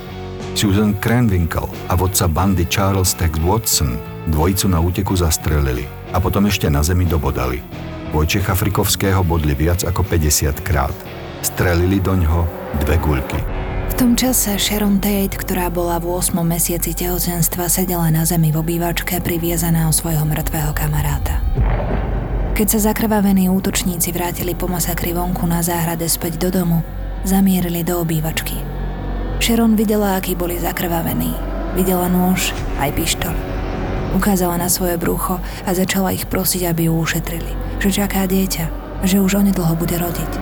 Susan 0.55 0.95
Cranwinkle 0.99 1.71
a 1.91 1.95
vodca 1.95 2.27
bandy 2.27 2.67
Charles 2.67 3.15
Tex 3.15 3.39
Watson 3.43 3.99
dvojicu 4.31 4.67
na 4.71 4.79
úteku 4.83 5.15
zastrelili 5.19 5.87
a 6.15 6.19
potom 6.19 6.47
ešte 6.47 6.71
na 6.71 6.83
zemi 6.83 7.07
dobodali. 7.07 7.63
Vojčecha 8.11 8.59
Frikovského 8.59 9.23
bodli 9.23 9.55
viac 9.55 9.87
ako 9.87 10.03
50 10.03 10.67
krát. 10.67 10.95
Strelili 11.41 12.03
do 12.03 12.19
ňoho 12.19 12.45
dve 12.83 12.99
guľky 12.99 13.60
tom 14.01 14.17
čase 14.17 14.57
Sharon 14.57 14.97
Tate, 14.97 15.37
ktorá 15.37 15.69
bola 15.69 16.01
v 16.01 16.09
8. 16.09 16.33
mesiaci 16.41 16.97
tehotenstva, 16.97 17.69
sedela 17.69 18.09
na 18.09 18.25
zemi 18.25 18.49
v 18.49 18.57
obývačke 18.57 19.21
priviezaná 19.21 19.85
o 19.85 19.93
svojho 19.93 20.25
mŕtvého 20.25 20.73
kamaráta. 20.73 21.45
Keď 22.57 22.65
sa 22.65 22.89
zakrvavení 22.89 23.53
útočníci 23.53 24.09
vrátili 24.17 24.57
po 24.57 24.73
masakri 24.73 25.13
vonku 25.13 25.45
na 25.45 25.61
záhrade 25.61 26.09
späť 26.09 26.41
do 26.41 26.49
domu, 26.49 26.81
zamierili 27.29 27.85
do 27.85 28.01
obývačky. 28.01 28.57
Sharon 29.37 29.77
videla, 29.77 30.17
akí 30.17 30.33
boli 30.33 30.57
zakrvavení. 30.57 31.37
Videla 31.77 32.09
nôž, 32.09 32.57
aj 32.81 32.97
pištol. 32.97 33.37
Ukázala 34.17 34.57
na 34.57 34.73
svoje 34.73 34.97
brucho 34.97 35.45
a 35.69 35.77
začala 35.77 36.17
ich 36.17 36.25
prosiť, 36.25 36.73
aby 36.73 36.89
ju 36.89 36.97
ušetrili. 36.97 37.53
Že 37.85 38.09
čaká 38.09 38.25
dieťa, 38.25 38.65
že 39.05 39.21
už 39.21 39.45
onedlho 39.45 39.77
bude 39.77 40.01
rodiť. 40.01 40.33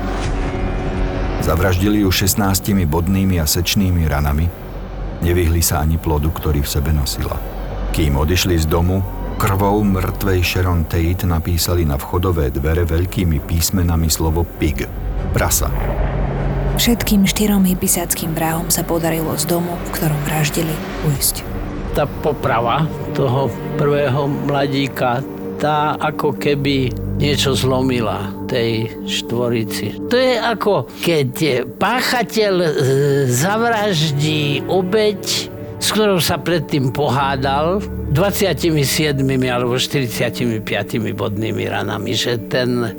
Zavraždili 1.41 2.03
ju 2.03 2.11
16 2.11 2.75
bodnými 2.87 3.39
a 3.39 3.47
sečnými 3.47 4.05
ranami. 4.11 4.51
Nevyhli 5.23 5.63
sa 5.63 5.83
ani 5.83 5.99
plodu, 5.99 6.31
ktorý 6.31 6.63
v 6.63 6.71
sebe 6.71 6.91
nosila. 6.95 7.39
Kým 7.91 8.19
odišli 8.19 8.59
z 8.59 8.67
domu, 8.71 9.03
krvou 9.39 9.83
mŕtvej 9.87 10.41
Sharon 10.43 10.87
Tate 10.87 11.27
napísali 11.27 11.87
na 11.87 11.99
vchodové 11.99 12.51
dvere 12.51 12.83
veľkými 12.87 13.43
písmenami 13.43 14.11
slovo 14.11 14.43
pig, 14.59 14.87
prasa. 15.31 15.71
Všetkým 16.79 17.27
štyrom 17.27 17.67
hypisáckým 17.67 18.39
vrahom 18.39 18.71
sa 18.71 18.87
podarilo 18.87 19.35
z 19.35 19.51
domu, 19.51 19.75
v 19.75 19.91
ktorom 19.99 20.21
vraždili, 20.31 20.75
ujsť. 21.11 21.43
Tá 21.99 22.07
poprava 22.23 22.87
toho 23.19 23.51
prvého 23.75 24.31
mladíka, 24.31 25.27
tá 25.59 25.99
ako 25.99 26.39
keby 26.39 27.08
niečo 27.19 27.53
zlomila 27.53 28.31
tej 28.47 28.95
štvorici. 29.05 29.99
To 30.07 30.17
je 30.17 30.39
ako 30.39 30.87
keď 31.03 31.67
páchateľ 31.77 32.55
e, 32.63 32.71
zavraždí 33.27 34.65
obeď, 34.71 35.23
s 35.79 35.87
ktorou 35.95 36.23
sa 36.23 36.39
predtým 36.39 36.95
pohádal, 36.95 37.83
27 38.15 39.21
alebo 39.51 39.77
45 39.77 40.65
bodnými 41.13 41.65
ranami, 41.69 42.17
že 42.17 42.41
ten 42.49 42.97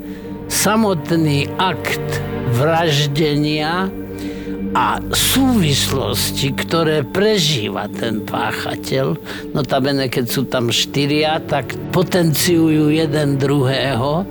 samotný 0.52 1.50
akt 1.58 2.22
vraždenia 2.54 3.90
a 4.74 5.02
súvislosti, 5.10 6.54
ktoré 6.54 7.02
prežíva 7.02 7.90
ten 7.90 8.22
páchateľ, 8.22 9.18
notabene 9.56 10.12
keď 10.12 10.26
sú 10.30 10.46
tam 10.46 10.70
štyria, 10.70 11.42
tak 11.42 11.74
potenciujú 11.90 12.94
jeden 12.94 13.42
druhého 13.42 14.26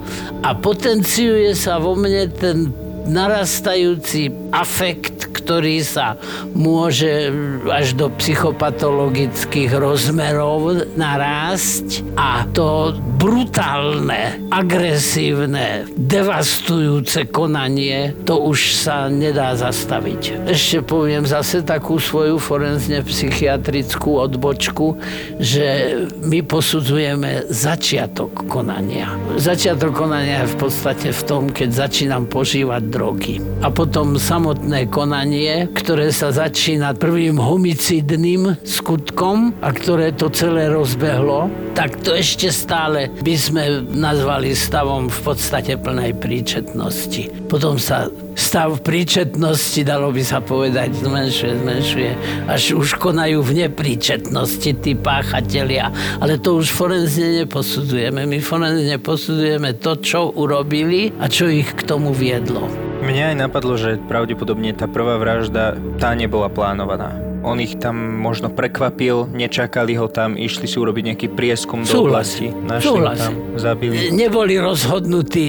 a 0.44 0.50
potenciuje 0.54 1.52
sa 1.58 1.82
vo 1.82 1.98
mne 1.98 2.30
ten 2.30 2.70
narastajúci 3.08 4.52
afekt, 4.52 5.32
ktorý 5.32 5.80
sa 5.80 6.20
môže 6.52 7.32
až 7.72 7.96
do 7.96 8.12
psychopatologických 8.12 9.72
rozmerov 9.72 10.92
narásť 10.94 12.04
a 12.20 12.44
to 12.52 12.92
brutálne, 13.18 14.38
agresívne, 14.48 15.90
devastujúce 15.98 17.26
konanie, 17.26 18.14
to 18.22 18.38
už 18.38 18.78
sa 18.78 19.10
nedá 19.10 19.58
zastaviť. 19.58 20.46
Ešte 20.46 20.86
poviem 20.86 21.26
zase 21.26 21.66
takú 21.66 21.98
svoju 21.98 22.38
forenzne 22.38 23.02
psychiatrickú 23.02 24.22
odbočku, 24.22 24.94
že 25.42 25.98
my 26.22 26.46
posudzujeme 26.46 27.50
začiatok 27.50 28.46
konania. 28.46 29.10
Začiatok 29.34 29.98
konania 29.98 30.46
je 30.46 30.54
v 30.54 30.56
podstate 30.62 31.08
v 31.10 31.22
tom, 31.26 31.42
keď 31.50 31.68
začínam 31.74 32.30
požívať 32.30 32.82
drogy. 32.86 33.42
A 33.66 33.74
potom 33.74 34.14
samotné 34.14 34.86
konanie, 34.86 35.66
ktoré 35.74 36.14
sa 36.14 36.30
začína 36.30 36.94
prvým 36.94 37.42
homicidným 37.42 38.62
skutkom 38.62 39.58
a 39.58 39.74
ktoré 39.74 40.14
to 40.14 40.30
celé 40.30 40.70
rozbehlo, 40.70 41.50
tak 41.74 41.98
to 42.02 42.14
ešte 42.14 42.50
stále 42.54 43.07
by 43.22 43.34
sme 43.34 43.62
nazvali 43.92 44.52
stavom 44.56 45.08
v 45.08 45.18
podstate 45.22 45.76
plnej 45.76 46.16
príčetnosti. 46.16 47.48
Potom 47.48 47.80
sa 47.80 48.08
stav 48.38 48.80
príčetnosti, 48.86 49.80
dalo 49.82 50.14
by 50.14 50.22
sa 50.22 50.38
povedať, 50.38 50.94
zmenšuje, 51.02 51.52
zmenšuje, 51.64 52.10
až 52.46 52.62
už 52.78 52.96
konajú 52.96 53.42
v 53.42 53.66
nepríčetnosti 53.66 54.70
tí 54.78 54.92
páchatelia. 54.94 55.90
Ale 56.22 56.38
to 56.38 56.58
už 56.58 56.70
forenzne 56.70 57.44
neposudzujeme. 57.44 58.24
My 58.24 58.38
forenzne 58.38 58.96
posudzujeme 59.02 59.76
to, 59.76 59.98
čo 59.98 60.30
urobili 60.32 61.10
a 61.18 61.26
čo 61.26 61.50
ich 61.50 61.74
k 61.74 61.84
tomu 61.84 62.14
viedlo. 62.14 62.70
Mňa 62.98 63.34
aj 63.34 63.36
napadlo, 63.38 63.78
že 63.78 64.00
pravdepodobne 64.10 64.74
tá 64.74 64.90
prvá 64.90 65.18
vražda, 65.22 65.78
tá 66.02 66.14
nebola 66.18 66.50
plánovaná 66.50 67.27
On 67.46 67.54
ich 67.62 67.78
tam 67.78 67.94
možno 68.18 68.50
prekvapil, 68.50 69.30
nečakali 69.30 69.94
ho 69.94 70.10
tam, 70.10 70.34
išli 70.34 70.66
si 70.66 70.74
urobiť 70.74 71.14
nejaký 71.14 71.28
prieskum 71.30 71.86
do 71.86 72.10
oblasti. 72.10 72.50
Našli 72.50 72.88
ho 72.90 72.98
Súhlasím. 72.98 73.34
tam, 73.38 73.60
zabili. 73.60 73.96
Neboli 74.10 74.58
rozhodnutí. 74.58 75.46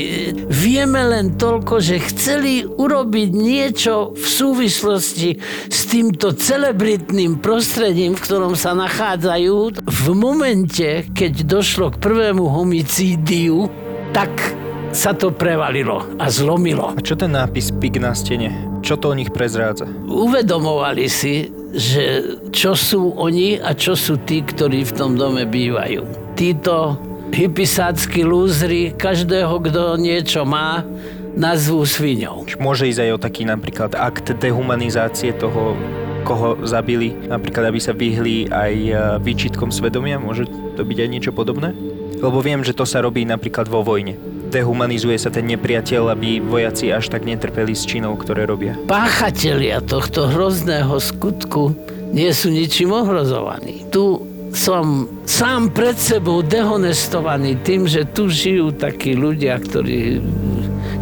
Vieme 0.47 1.01
len 1.01 1.33
toľko, 1.33 1.81
že 1.81 1.97
chceli 2.05 2.61
urobiť 2.61 3.29
niečo 3.33 4.13
v 4.13 4.25
súvislosti 4.25 5.41
s 5.65 5.79
týmto 5.89 6.37
celebritným 6.37 7.41
prostredím, 7.41 8.13
v 8.13 8.21
ktorom 8.21 8.53
sa 8.53 8.77
nachádzajú. 8.77 9.81
V 9.83 10.05
momente, 10.13 11.09
keď 11.09 11.33
došlo 11.49 11.89
k 11.89 11.97
prvému 11.97 12.45
homicídiu, 12.53 13.65
tak 14.13 14.29
sa 14.89 15.13
to 15.13 15.29
prevalilo 15.29 16.01
a 16.17 16.29
zlomilo. 16.33 16.97
A 16.97 17.01
čo 17.01 17.13
ten 17.13 17.33
nápis 17.33 17.69
Pig 17.77 18.01
na 18.01 18.13
stene? 18.17 18.53
Čo 18.81 18.97
to 18.97 19.13
o 19.13 19.17
nich 19.17 19.29
prezrádza? 19.29 19.85
Uvedomovali 20.07 21.05
si, 21.05 21.45
že 21.73 22.35
čo 22.49 22.73
sú 22.73 23.13
oni 23.13 23.61
a 23.61 23.77
čo 23.77 23.93
sú 23.93 24.17
tí, 24.25 24.41
ktorí 24.41 24.85
v 24.89 24.95
tom 24.95 25.15
dome 25.15 25.45
bývajú. 25.45 26.05
Títo 26.33 26.97
hypisácky 27.29 28.25
lúzry, 28.25 28.93
každého, 28.97 29.61
kto 29.61 30.01
niečo 30.01 30.45
má, 30.45 30.81
nazvú 31.37 31.85
sviňou. 31.85 32.45
Môže 32.57 32.89
ísť 32.89 32.99
aj 33.05 33.11
o 33.13 33.21
taký 33.21 33.43
napríklad 33.45 33.93
akt 33.93 34.33
dehumanizácie 34.33 35.37
toho, 35.37 35.77
koho 36.25 36.59
zabili, 36.67 37.15
napríklad 37.29 37.71
aby 37.71 37.79
sa 37.79 37.95
vyhli 37.95 38.51
aj 38.51 38.73
e, 38.75 38.91
výčitkom 39.23 39.71
svedomia, 39.71 40.19
môže 40.19 40.45
to 40.75 40.81
byť 40.83 40.97
aj 40.99 41.09
niečo 41.09 41.31
podobné? 41.31 41.71
Lebo 42.19 42.43
viem, 42.43 42.61
že 42.61 42.75
to 42.75 42.83
sa 42.83 42.99
robí 42.99 43.23
napríklad 43.23 43.71
vo 43.71 43.79
vojne. 43.79 44.19
Dehumanizuje 44.51 45.15
sa 45.15 45.31
ten 45.31 45.47
nepriateľ, 45.47 46.11
aby 46.11 46.43
vojaci 46.43 46.91
až 46.91 47.07
tak 47.07 47.23
netrpeli 47.23 47.71
s 47.71 47.87
činou, 47.87 48.19
ktoré 48.19 48.43
robia. 48.43 48.75
Páchatelia 48.91 49.79
tohto 49.79 50.27
hrozného 50.27 50.99
skutku 50.99 51.71
nie 52.11 52.27
sú 52.33 52.51
ničím 52.51 52.91
ohrozovaní. 52.91 53.87
Tu 53.93 54.19
som 54.51 55.05
sám 55.29 55.69
pred 55.69 55.95
sebou 55.95 56.41
dehonestovaný 56.41 57.61
tým, 57.61 57.85
že 57.85 58.03
tu 58.09 58.27
žijú 58.27 58.73
takí 58.73 59.13
ľudia, 59.13 59.61
ktorí 59.61 60.17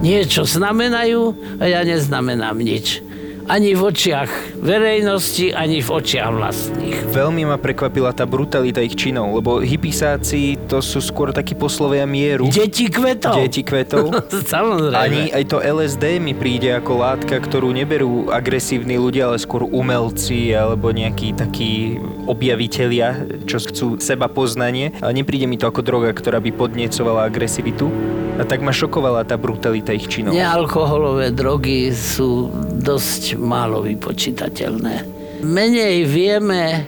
niečo 0.03 0.43
znamenajú 0.43 1.33
a 1.57 1.63
ja 1.65 1.81
neznamenám 1.87 2.59
nič. 2.59 3.06
Ani 3.47 3.71
v 3.71 3.79
očiach 3.79 4.59
verejnosti, 4.59 5.55
ani 5.55 5.79
v 5.79 5.87
očiach 5.87 6.35
vlastných. 6.35 6.99
Veľmi 7.15 7.47
ma 7.47 7.55
prekvapila 7.55 8.11
tá 8.11 8.27
brutalita 8.27 8.83
ich 8.83 8.99
činov, 8.99 9.31
lebo 9.39 9.63
hypisáci 9.63 10.59
to 10.67 10.83
sú 10.83 10.99
skôr 10.99 11.31
takí 11.31 11.55
poslovia 11.55 12.03
mieru. 12.03 12.51
Deti 12.51 12.91
kvetov. 12.91 13.39
Deti 13.39 13.63
kvetov. 13.63 14.11
Samozrejme. 14.51 14.99
Ani 14.99 15.31
aj 15.31 15.47
to 15.47 15.63
LSD 15.63 16.19
mi 16.19 16.35
príde 16.35 16.75
ako 16.75 16.99
látka, 16.99 17.39
ktorú 17.39 17.71
neberú 17.71 18.27
agresívni 18.35 18.99
ľudia, 18.99 19.31
ale 19.31 19.39
skôr 19.39 19.63
umelci 19.63 20.51
alebo 20.51 20.91
nejakí 20.91 21.31
takí 21.31 21.95
objavitelia, 22.27 23.15
čo 23.47 23.63
chcú 23.63 23.87
seba 24.03 24.27
poznanie. 24.27 24.91
Ale 24.99 25.23
nepríde 25.23 25.47
mi 25.47 25.55
to 25.55 25.71
ako 25.71 25.87
droga, 25.87 26.11
ktorá 26.11 26.43
by 26.43 26.51
podniecovala 26.51 27.31
agresivitu. 27.31 27.87
A 28.37 28.45
tak 28.45 28.61
ma 28.61 28.69
šokovala 28.69 29.25
tá 29.25 29.33
brutalita 29.33 29.95
ich 29.95 30.05
činov. 30.05 30.35
Nealkoholové 30.35 31.33
drogy 31.33 31.89
sú 31.89 32.53
dosť 32.77 33.36
málo 33.37 33.85
vypočítateľné. 33.85 34.95
Menej 35.45 36.03
vieme 36.09 36.83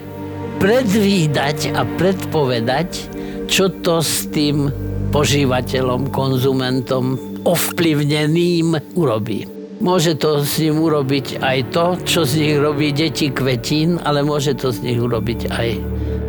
predvídať 0.58 1.72
a 1.72 1.86
predpovedať, 1.86 2.90
čo 3.48 3.72
to 3.80 4.04
s 4.04 4.28
tým 4.28 4.68
požívateľom, 5.10 6.12
konzumentom, 6.12 7.18
ovplyvneným 7.42 8.94
urobí. 8.94 9.48
Môže 9.80 10.12
to 10.20 10.44
s 10.44 10.60
ním 10.60 10.76
urobiť 10.76 11.40
aj 11.40 11.58
to, 11.72 11.86
čo 12.04 12.20
z 12.28 12.32
nich 12.44 12.56
robí 12.60 12.92
deti 12.92 13.32
kvetín, 13.32 13.96
ale 14.04 14.20
môže 14.20 14.52
to 14.52 14.68
z 14.68 14.84
nich 14.84 15.00
urobiť 15.00 15.40
aj 15.48 15.68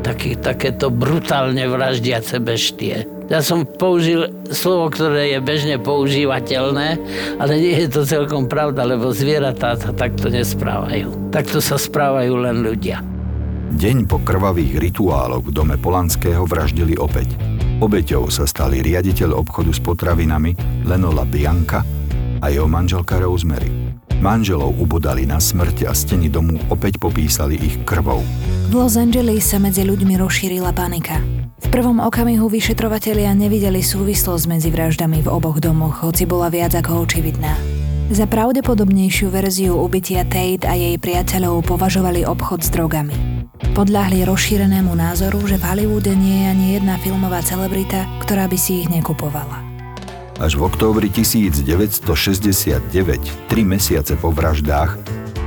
taký, 0.07 0.39
takéto 0.39 0.87
brutálne 0.87 1.67
vraždiace 1.67 2.39
beštie. 2.39 3.03
Ja 3.31 3.39
som 3.39 3.63
použil 3.63 4.27
slovo, 4.51 4.91
ktoré 4.91 5.31
je 5.31 5.39
bežne 5.39 5.79
používateľné, 5.79 6.99
ale 7.39 7.53
nie 7.63 7.79
je 7.79 7.87
to 7.87 8.03
celkom 8.03 8.51
pravda, 8.51 8.83
lebo 8.83 9.15
zvieratá 9.15 9.79
sa 9.79 9.95
takto 9.95 10.27
nesprávajú. 10.27 11.31
Takto 11.31 11.63
sa 11.63 11.79
správajú 11.79 12.35
len 12.43 12.59
ľudia. 12.59 12.99
Deň 13.71 14.03
po 14.03 14.19
krvavých 14.19 14.83
rituáloch 14.83 15.47
v 15.47 15.55
dome 15.55 15.79
Polanského 15.79 16.43
vraždili 16.43 16.99
opäť. 16.99 17.31
Obeťou 17.79 18.27
sa 18.27 18.43
stali 18.43 18.83
riaditeľ 18.83 19.31
obchodu 19.39 19.71
s 19.71 19.79
potravinami 19.79 20.83
Lenola 20.83 21.23
Bianca 21.23 21.87
a 22.43 22.45
jeho 22.51 22.67
manželka 22.67 23.15
Rosemary. 23.15 23.71
Manželov 24.19 24.75
ubodali 24.75 25.23
na 25.23 25.39
smrť 25.39 25.87
a 25.87 25.95
steny 25.95 26.27
domu 26.27 26.59
opäť 26.67 26.99
popísali 26.99 27.55
ich 27.55 27.79
krvou. 27.87 28.19
V 28.67 28.73
Los 28.75 28.99
Angeles 28.99 29.47
sa 29.47 29.55
medzi 29.55 29.87
ľuďmi 29.87 30.19
rozšírila 30.19 30.75
panika. 30.75 31.40
V 31.61 31.67
prvom 31.69 32.01
okamihu 32.01 32.49
vyšetrovatelia 32.49 33.31
nevideli 33.37 33.85
súvislosť 33.85 34.45
medzi 34.49 34.73
vraždami 34.73 35.21
v 35.21 35.29
oboch 35.29 35.61
domoch, 35.61 36.01
hoci 36.01 36.25
bola 36.25 36.49
viac 36.49 36.73
ako 36.73 37.05
očividná. 37.05 37.53
Za 38.11 38.27
pravdepodobnejšiu 38.27 39.31
verziu 39.31 39.79
ubytia 39.79 40.27
Tate 40.27 40.67
a 40.67 40.75
jej 40.75 40.99
priateľov 40.99 41.63
považovali 41.63 42.27
obchod 42.27 42.59
s 42.65 42.69
drogami. 42.75 43.15
Podľahli 43.71 44.27
rozšírenému 44.27 44.91
názoru, 44.91 45.39
že 45.47 45.55
v 45.55 45.63
Hollywoode 45.63 46.11
nie 46.11 46.43
je 46.43 46.47
ani 46.51 46.65
jedna 46.75 46.99
filmová 46.99 47.39
celebrita, 47.39 48.03
ktorá 48.27 48.51
by 48.51 48.57
si 48.59 48.83
ich 48.83 48.91
nekupovala. 48.91 49.63
Až 50.43 50.59
v 50.59 50.67
októbri 50.67 51.07
1969, 51.07 52.91
tri 53.47 53.61
mesiace 53.63 54.19
po 54.19 54.33
vraždách, 54.33 54.97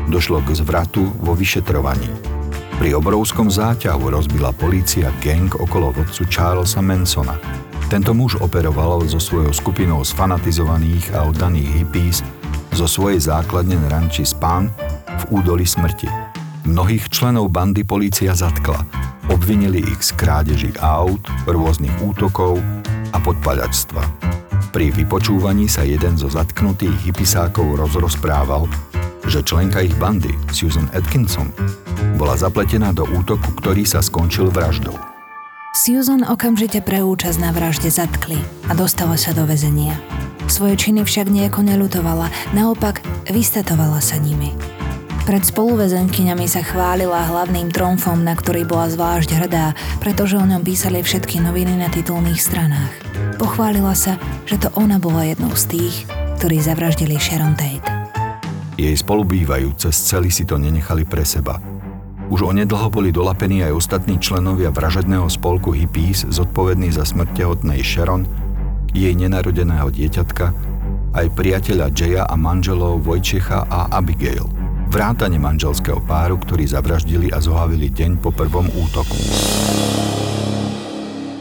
došlo 0.08 0.40
k 0.40 0.56
zvratu 0.56 1.04
vo 1.20 1.36
vyšetrovaní. 1.36 2.33
Pri 2.74 2.90
obrovskom 2.90 3.46
záťahu 3.46 4.10
rozbila 4.10 4.50
polícia 4.50 5.06
gang 5.22 5.46
okolo 5.54 5.94
vodcu 5.94 6.26
Charlesa 6.26 6.82
Mansona. 6.82 7.38
Tento 7.86 8.10
muž 8.10 8.34
operoval 8.42 9.06
so 9.06 9.22
svojou 9.22 9.54
skupinou 9.54 10.02
sfanatizovaných 10.02 11.14
a 11.14 11.30
oddaných 11.30 11.70
hippies 11.70 12.26
zo 12.74 12.90
svojej 12.90 13.22
základne 13.22 13.78
na 13.78 13.88
ranči 13.94 14.26
Spán 14.26 14.74
v 15.06 15.24
údoli 15.38 15.62
smrti. 15.62 16.10
Mnohých 16.66 17.06
členov 17.14 17.54
bandy 17.54 17.86
polícia 17.86 18.34
zatkla. 18.34 18.82
Obvinili 19.30 19.78
ich 19.78 20.02
z 20.02 20.10
krádeží 20.18 20.74
aut, 20.82 21.22
rôznych 21.46 21.94
útokov 22.02 22.58
a 23.14 23.18
podpaľačstva. 23.22 24.02
Pri 24.74 24.90
vypočúvaní 24.90 25.70
sa 25.70 25.86
jeden 25.86 26.18
zo 26.18 26.26
zatknutých 26.26 27.06
hypisákov 27.06 27.78
rozrozprával, 27.78 28.66
že 29.28 29.44
členka 29.44 29.84
ich 29.84 29.94
bandy, 29.96 30.32
Susan 30.52 30.88
Atkinson, 30.92 31.52
bola 32.16 32.36
zapletená 32.36 32.92
do 32.92 33.08
útoku, 33.08 33.52
ktorý 33.60 33.84
sa 33.88 34.04
skončil 34.04 34.52
vraždou. 34.52 34.94
Susan 35.74 36.22
okamžite 36.22 36.86
pre 36.86 37.02
účasť 37.02 37.38
na 37.42 37.50
vražde 37.50 37.90
zatkli 37.90 38.38
a 38.70 38.78
dostala 38.78 39.18
sa 39.18 39.34
do 39.34 39.42
väzenia. 39.42 39.98
Svoje 40.46 40.78
činy 40.78 41.02
však 41.02 41.26
nejako 41.26 41.66
nelutovala, 41.66 42.30
naopak 42.54 43.02
vystatovala 43.26 43.98
sa 43.98 44.14
nimi. 44.22 44.54
Pred 45.24 45.40
spoluväzenkyňami 45.40 46.46
sa 46.46 46.60
chválila 46.60 47.26
hlavným 47.26 47.72
tromfom, 47.72 48.22
na 48.22 48.36
ktorý 48.36 48.68
bola 48.68 48.92
zvlášť 48.92 49.40
hrdá, 49.40 49.72
pretože 49.98 50.36
o 50.36 50.44
ňom 50.44 50.60
písali 50.60 51.00
všetky 51.00 51.40
noviny 51.40 51.80
na 51.80 51.88
titulných 51.88 52.38
stranách. 52.38 52.92
Pochválila 53.40 53.96
sa, 53.96 54.20
že 54.44 54.60
to 54.60 54.68
ona 54.76 55.00
bola 55.00 55.24
jednou 55.24 55.56
z 55.56 55.64
tých, 55.74 55.96
ktorí 56.38 56.60
zavraždili 56.60 57.16
Sharon 57.16 57.56
Tate. 57.56 57.93
Jej 58.74 58.94
spolubývajúce 58.98 59.94
z 59.94 59.98
cely 59.98 60.30
si 60.34 60.44
to 60.44 60.58
nenechali 60.58 61.06
pre 61.06 61.22
seba. 61.22 61.62
Už 62.32 62.42
onedlho 62.42 62.88
boli 62.90 63.14
dolapení 63.14 63.62
aj 63.62 63.76
ostatní 63.76 64.18
členovia 64.18 64.72
vražedného 64.72 65.28
spolku 65.28 65.76
hippies 65.76 66.26
zodpovední 66.26 66.90
za 66.90 67.04
smrť 67.04 67.44
tehotnej 67.44 67.84
Sharon, 67.84 68.26
jej 68.90 69.12
nenarodeného 69.12 69.92
dieťatka, 69.92 70.50
aj 71.14 71.26
priateľa 71.38 71.94
Jaya 71.94 72.24
a 72.26 72.34
manželov 72.34 73.04
Vojčecha 73.06 73.70
a 73.70 73.92
Abigail– 73.94 74.50
vrátane 74.94 75.42
manželského 75.42 75.98
páru, 76.06 76.38
ktorí 76.38 76.70
zavraždili 76.70 77.34
a 77.34 77.42
zohavili 77.42 77.90
deň 77.90 78.22
po 78.22 78.30
prvom 78.30 78.70
útoku. 78.78 79.18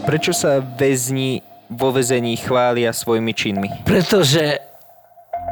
Prečo 0.09 0.33
sa 0.33 0.57
väzni 0.57 1.45
vo 1.69 1.93
väzení 1.93 2.33
chvália 2.41 2.89
svojimi 2.89 3.29
činmi? 3.29 3.69
Pretože 3.85 4.72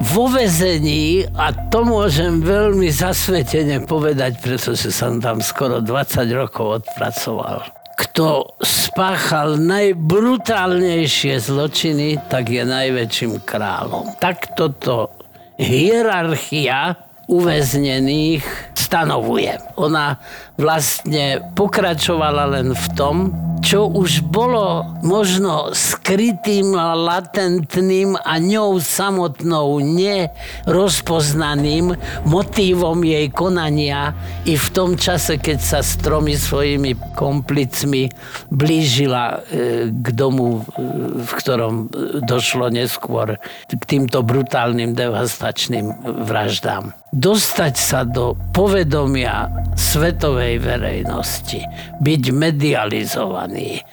vo 0.01 0.25
väzení, 0.25 1.29
a 1.37 1.53
to 1.69 1.85
môžem 1.85 2.41
veľmi 2.41 2.89
zasvetene 2.89 3.85
povedať, 3.85 4.41
pretože 4.41 4.89
som 4.89 5.21
tam 5.21 5.37
skoro 5.45 5.77
20 5.77 6.25
rokov 6.33 6.81
odpracoval, 6.81 7.69
kto 8.01 8.57
spáchal 8.65 9.61
najbrutálnejšie 9.61 11.37
zločiny, 11.37 12.17
tak 12.33 12.49
je 12.49 12.65
najväčším 12.65 13.45
kráľom. 13.45 14.17
Tak 14.17 14.57
toto 14.57 15.13
hierarchia 15.61 16.97
uväznených 17.29 18.43
stanovuje. 18.73 19.53
Ona 19.77 20.17
vlastne 20.61 21.41
pokračovala 21.57 22.61
len 22.61 22.77
v 22.77 22.85
tom, 22.93 23.33
čo 23.61 23.85
už 23.85 24.25
bolo 24.25 24.89
možno 25.05 25.69
skrytým, 25.77 26.73
latentným 26.73 28.17
a 28.17 28.41
ňou 28.41 28.81
samotnou 28.81 29.77
nerozpoznaným 29.85 31.93
motívom 32.25 33.05
jej 33.05 33.29
konania 33.29 34.17
i 34.49 34.57
v 34.57 34.67
tom 34.73 34.97
čase, 34.97 35.37
keď 35.37 35.61
sa 35.61 35.85
s 35.85 35.93
tromi 36.01 36.33
svojimi 36.33 36.97
komplicmi 37.13 38.09
blížila 38.49 39.45
e, 39.45 39.93
k 39.93 40.07
domu, 40.09 40.65
e, 40.65 40.81
v 41.21 41.31
ktorom 41.37 41.93
došlo 42.25 42.73
neskôr 42.73 43.37
k 43.69 43.81
týmto 43.85 44.25
brutálnym 44.25 44.97
devastačným 44.97 46.17
vraždám. 46.25 46.97
Dostať 47.11 47.75
sa 47.75 48.07
do 48.07 48.39
povedomia 48.55 49.51
svetovej 49.75 50.50
verejnosti, 50.57 51.61
byť 52.01 52.23
medializovaný, 52.33 53.83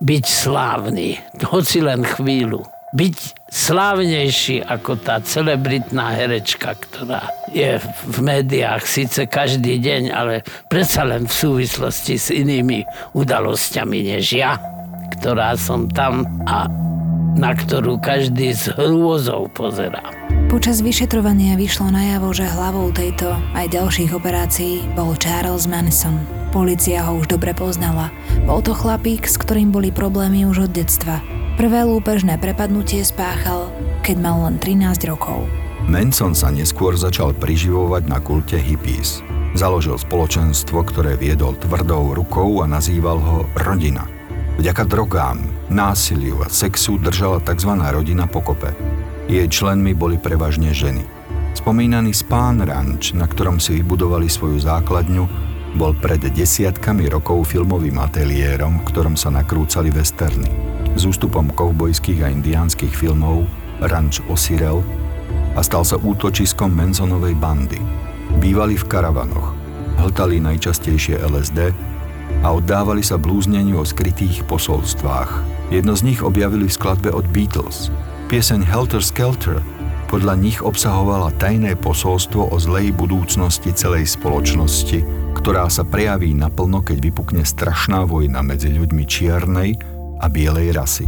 byť 0.00 0.24
slávny, 0.24 1.20
hoci 1.48 1.82
len 1.82 2.04
chvíľu. 2.04 2.64
Byť 2.96 3.16
slávnejší 3.50 4.62
ako 4.62 4.96
tá 5.02 5.20
celebritná 5.20 6.16
herečka, 6.16 6.78
ktorá 6.78 7.28
je 7.52 7.76
v 7.82 8.16
médiách 8.22 8.86
síce 8.88 9.26
každý 9.26 9.82
deň, 9.82 10.02
ale 10.14 10.46
predsa 10.70 11.04
len 11.04 11.28
v 11.28 11.34
súvislosti 11.34 12.14
s 12.16 12.32
inými 12.32 12.86
udalosťami 13.12 14.16
než 14.16 14.38
ja, 14.38 14.56
ktorá 15.18 15.58
som 15.58 15.90
tam 15.90 16.24
a 16.46 16.70
na 17.36 17.52
ktorú 17.52 18.00
každý 18.00 18.56
s 18.56 18.72
hrôzou 18.72 19.52
pozerá. 19.52 20.15
Počas 20.46 20.78
vyšetrovania 20.78 21.58
vyšlo 21.58 21.90
najavo, 21.90 22.30
že 22.30 22.46
hlavou 22.46 22.94
tejto 22.94 23.34
aj 23.58 23.66
ďalších 23.66 24.14
operácií 24.14 24.86
bol 24.94 25.18
Charles 25.18 25.66
Manson. 25.66 26.22
Polícia 26.54 27.02
ho 27.02 27.18
už 27.18 27.26
dobre 27.26 27.50
poznala. 27.50 28.14
Bol 28.46 28.62
to 28.62 28.70
chlapík, 28.70 29.26
s 29.26 29.34
ktorým 29.42 29.74
boli 29.74 29.90
problémy 29.90 30.46
už 30.46 30.70
od 30.70 30.72
detstva. 30.72 31.18
Prvé 31.58 31.82
lúpežné 31.82 32.38
prepadnutie 32.38 33.02
spáchal, 33.02 33.74
keď 34.06 34.16
mal 34.22 34.46
len 34.46 34.62
13 34.62 35.10
rokov. 35.10 35.50
Manson 35.90 36.30
sa 36.30 36.54
neskôr 36.54 36.94
začal 36.94 37.34
priživovať 37.34 38.06
na 38.06 38.22
kulte 38.22 38.54
hippies. 38.54 39.26
Založil 39.58 39.98
spoločenstvo, 39.98 40.86
ktoré 40.86 41.18
viedol 41.18 41.58
tvrdou 41.58 42.14
rukou 42.14 42.62
a 42.62 42.70
nazýval 42.70 43.18
ho 43.18 43.50
rodina– 43.58 44.06
Vďaka 44.56 44.88
drogám, 44.88 45.44
násiliu 45.68 46.40
a 46.40 46.48
sexu 46.48 46.96
držala 46.96 47.44
tzv. 47.44 47.76
rodina 47.76 48.24
pokope. 48.24 48.72
Jej 49.26 49.50
členmi 49.50 49.90
boli 49.90 50.22
prevažne 50.22 50.70
ženy. 50.70 51.02
Spomínaný 51.58 52.14
Spán 52.14 52.62
Ranch, 52.62 53.10
na 53.10 53.26
ktorom 53.26 53.58
si 53.58 53.82
vybudovali 53.82 54.30
svoju 54.30 54.62
základňu, 54.62 55.24
bol 55.74 55.98
pred 55.98 56.22
desiatkami 56.22 57.10
rokov 57.10 57.50
filmovým 57.50 57.98
ateliérom, 57.98 58.80
v 58.80 58.86
ktorom 58.86 59.18
sa 59.18 59.34
nakrúcali 59.34 59.90
westerny. 59.90 60.46
S 60.94 61.10
ústupom 61.10 61.50
kovbojských 61.50 62.22
a 62.22 62.30
indiánskych 62.30 62.94
filmov 62.94 63.50
Ranch 63.82 64.22
Osirel 64.30 64.86
a 65.58 65.60
stal 65.60 65.82
sa 65.82 65.98
útočiskom 65.98 66.70
Menzonovej 66.70 67.34
bandy. 67.34 67.82
Bývali 68.38 68.78
v 68.78 68.86
karavanoch, 68.86 69.58
hltali 70.06 70.38
najčastejšie 70.38 71.18
LSD 71.18 71.74
a 72.46 72.54
oddávali 72.54 73.02
sa 73.02 73.18
blúzneniu 73.18 73.82
o 73.82 73.84
skrytých 73.84 74.46
posolstvách. 74.46 75.42
Jedno 75.74 75.98
z 75.98 76.14
nich 76.14 76.22
objavili 76.22 76.70
v 76.70 76.76
skladbe 76.78 77.10
od 77.10 77.26
Beatles. 77.34 77.90
Pieseň 78.26 78.66
Helter 78.66 78.98
Skelter 78.98 79.62
podľa 80.10 80.34
nich 80.34 80.58
obsahovala 80.58 81.30
tajné 81.38 81.78
posolstvo 81.78 82.50
o 82.50 82.56
zlej 82.58 82.90
budúcnosti 82.90 83.70
celej 83.70 84.18
spoločnosti, 84.18 85.06
ktorá 85.38 85.70
sa 85.70 85.86
prejaví 85.86 86.34
naplno, 86.34 86.82
keď 86.82 87.06
vypukne 87.06 87.46
strašná 87.46 88.02
vojna 88.02 88.42
medzi 88.42 88.74
ľuďmi 88.74 89.04
čiernej 89.06 89.78
a 90.18 90.26
bielej 90.26 90.74
rasy. 90.74 91.06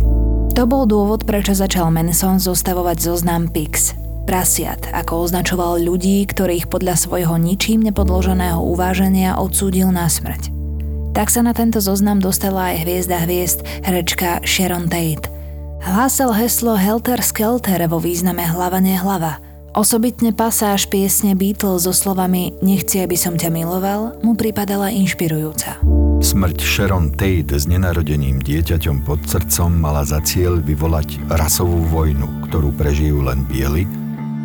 To 0.54 0.62
bol 0.62 0.86
dôvod, 0.86 1.26
prečo 1.26 1.58
začal 1.58 1.90
Manson 1.90 2.38
zostavovať 2.38 3.02
zoznam 3.02 3.50
Pix, 3.50 3.98
prasiat, 4.22 4.86
ako 4.94 5.26
označoval 5.26 5.82
ľudí, 5.82 6.22
ktorých 6.22 6.70
podľa 6.70 6.94
svojho 6.94 7.34
ničím 7.34 7.82
nepodloženého 7.82 8.62
uváženia 8.62 9.42
odsúdil 9.42 9.90
na 9.90 10.06
smrť. 10.06 10.54
Tak 11.18 11.34
sa 11.34 11.42
na 11.42 11.50
tento 11.50 11.82
zoznam 11.82 12.22
dostala 12.22 12.70
aj 12.70 12.86
hviezda 12.86 13.26
hviezd 13.26 13.66
herečka 13.82 14.38
Sharon 14.46 14.86
Tate. 14.86 15.27
Hlásal 15.78 16.34
heslo 16.34 16.74
Helter 16.74 17.22
Skelter 17.22 17.78
vo 17.86 18.02
význame 18.02 18.42
hlava 18.42 18.82
nehlava. 18.82 19.38
Osobitne 19.78 20.34
pasáž 20.34 20.90
piesne 20.90 21.38
Beatles 21.38 21.86
so 21.86 21.94
slovami 21.94 22.58
Nechci, 22.58 22.98
aby 22.98 23.14
som 23.14 23.38
ťa 23.38 23.46
miloval, 23.54 24.18
mu 24.26 24.34
pripadala 24.34 24.90
inšpirujúca. 24.90 25.78
Smrť 26.18 26.58
Sharon 26.66 27.14
Tate 27.14 27.54
s 27.54 27.70
nenarodeným 27.70 28.42
dieťaťom 28.42 29.06
pod 29.06 29.22
srdcom 29.22 29.70
mala 29.70 30.02
za 30.02 30.18
cieľ 30.26 30.58
vyvolať 30.58 31.22
rasovú 31.30 31.86
vojnu, 31.94 32.50
ktorú 32.50 32.74
prežijú 32.74 33.22
len 33.22 33.46
bieli, 33.46 33.86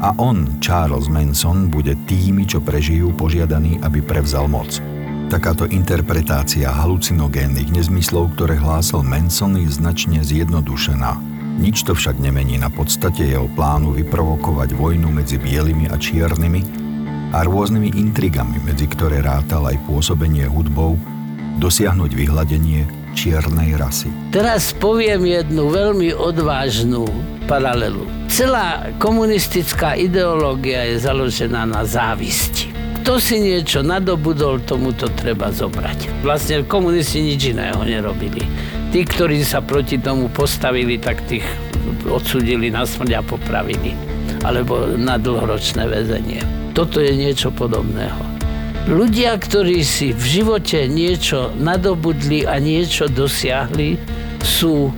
a 0.03 0.11
on, 0.19 0.59
Charles 0.59 1.07
Manson, 1.07 1.71
bude 1.71 1.95
tými, 2.11 2.43
čo 2.43 2.59
prežijú 2.59 3.15
požiadaný, 3.15 3.79
aby 3.87 4.03
prevzal 4.03 4.51
moc. 4.51 4.83
Takáto 5.31 5.65
interpretácia 5.69 6.69
halucinogénnych 6.71 7.71
nezmyslov, 7.71 8.35
ktoré 8.35 8.59
hlásal 8.59 9.01
Manson, 9.05 9.55
je 9.57 9.71
značne 9.71 10.19
zjednodušená. 10.21 11.17
Nič 11.57 11.85
to 11.85 11.93
však 11.93 12.17
nemení 12.17 12.57
na 12.57 12.67
podstate 12.73 13.29
jeho 13.29 13.45
plánu 13.53 13.93
vyprovokovať 13.93 14.73
vojnu 14.73 15.09
medzi 15.13 15.37
bielými 15.37 15.85
a 15.89 15.95
čiernymi 16.01 16.61
a 17.33 17.45
rôznymi 17.45 17.93
intrigami, 17.93 18.57
medzi 18.65 18.89
ktoré 18.89 19.21
rátal 19.21 19.69
aj 19.69 19.77
pôsobenie 19.85 20.49
hudbou, 20.49 20.97
dosiahnuť 21.61 22.11
vyhladenie 22.13 22.89
čiernej 23.13 23.77
rasy. 23.77 24.09
Teraz 24.33 24.73
poviem 24.73 25.29
jednu 25.29 25.69
veľmi 25.69 26.17
odvážnu 26.17 27.05
paralelu. 27.45 28.09
Celá 28.33 28.89
komunistická 28.97 29.93
ideológia 29.93 30.89
je 30.89 31.05
založená 31.05 31.69
na 31.69 31.85
závisti. 31.85 32.72
Kto 33.03 33.19
si 33.19 33.35
niečo 33.35 33.83
nadobudol, 33.83 34.63
tomu 34.63 34.95
to 34.95 35.11
treba 35.11 35.51
zobrať. 35.51 36.23
Vlastne 36.23 36.63
komunisti 36.63 37.19
nič 37.19 37.51
iného 37.51 37.83
nerobili. 37.83 38.47
Tí, 38.95 39.03
ktorí 39.03 39.43
sa 39.43 39.59
proti 39.59 39.99
tomu 39.99 40.31
postavili, 40.31 40.95
tak 40.95 41.19
tých 41.27 41.43
odsudili 42.07 42.71
na 42.71 42.87
smrť 42.87 43.19
a 43.19 43.21
popravili. 43.27 43.91
Alebo 44.47 44.95
na 44.95 45.19
dlhoročné 45.19 45.83
väzenie. 45.83 46.47
Toto 46.71 47.03
je 47.03 47.11
niečo 47.11 47.51
podobného. 47.51 48.23
Ľudia, 48.87 49.35
ktorí 49.35 49.83
si 49.83 50.15
v 50.15 50.23
živote 50.39 50.87
niečo 50.87 51.51
nadobudli 51.59 52.47
a 52.47 52.55
niečo 52.55 53.11
dosiahli, 53.11 53.99
sú 54.39 54.95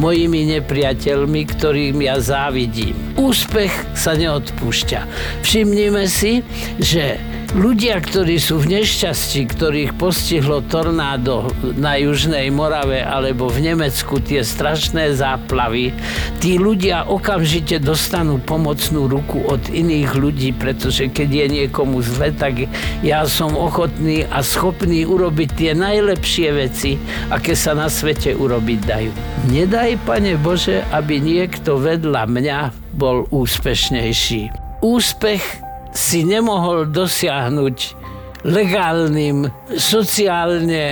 mojimi 0.00 0.48
nepriateľmi, 0.48 1.44
ktorým 1.52 2.08
ja 2.08 2.16
závidím. 2.24 2.96
Úspech 3.20 3.70
sa 3.92 4.16
neodpúšťa. 4.16 5.00
Všimnime 5.44 6.08
si, 6.08 6.40
že 6.80 7.33
ľudia, 7.54 8.02
ktorí 8.02 8.42
sú 8.42 8.58
v 8.58 8.78
nešťastí, 8.78 9.46
ktorých 9.54 9.94
postihlo 9.94 10.58
tornádo 10.66 11.46
na 11.78 11.94
Južnej 11.94 12.50
Morave 12.50 12.98
alebo 13.00 13.46
v 13.46 13.70
Nemecku 13.70 14.18
tie 14.18 14.42
strašné 14.42 15.14
záplavy, 15.14 15.94
tí 16.42 16.58
ľudia 16.58 17.06
okamžite 17.06 17.78
dostanú 17.78 18.42
pomocnú 18.42 19.06
ruku 19.06 19.46
od 19.46 19.62
iných 19.70 20.10
ľudí, 20.18 20.50
pretože 20.58 21.06
keď 21.06 21.28
je 21.30 21.46
niekomu 21.62 22.02
zle, 22.02 22.34
tak 22.34 22.66
ja 23.06 23.22
som 23.30 23.54
ochotný 23.54 24.26
a 24.26 24.42
schopný 24.42 25.06
urobiť 25.06 25.48
tie 25.54 25.72
najlepšie 25.78 26.48
veci, 26.50 26.98
aké 27.30 27.54
sa 27.54 27.78
na 27.78 27.86
svete 27.86 28.34
urobiť 28.34 28.80
dajú. 28.82 29.10
Nedaj, 29.54 30.02
Pane 30.02 30.34
Bože, 30.42 30.82
aby 30.90 31.22
niekto 31.22 31.78
vedľa 31.78 32.26
mňa 32.26 32.58
bol 32.98 33.30
úspešnejší. 33.30 34.50
Úspech 34.82 35.63
si 35.94 36.26
nemohol 36.26 36.90
dosiahnuť 36.90 38.04
legálnym, 38.44 39.48
sociálne 39.72 40.84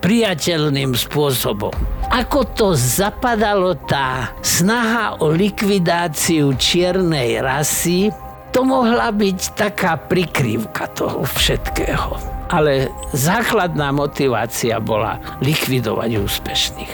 priateľným 0.00 0.96
spôsobom. 0.96 1.74
Ako 2.08 2.48
to 2.56 2.72
zapadalo 2.72 3.76
tá 3.76 4.32
snaha 4.40 5.20
o 5.20 5.28
likvidáciu 5.28 6.56
čiernej 6.56 7.44
rasy, 7.44 8.08
to 8.54 8.64
mohla 8.64 9.12
byť 9.12 9.38
taká 9.58 10.00
prikrývka 10.00 10.88
toho 10.96 11.26
všetkého. 11.26 12.16
Ale 12.48 12.88
základná 13.12 13.90
motivácia 13.90 14.78
bola 14.78 15.20
likvidovať 15.42 16.10
úspešných 16.22 16.92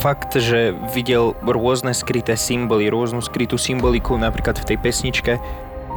fakt, 0.00 0.32
že 0.32 0.72
videl 0.96 1.36
rôzne 1.44 1.92
skryté 1.92 2.32
symboly, 2.32 2.88
rôznu 2.88 3.20
skrytú 3.20 3.60
symboliku 3.60 4.16
napríklad 4.16 4.56
v 4.56 4.72
tej 4.72 4.78
pesničke, 4.80 5.32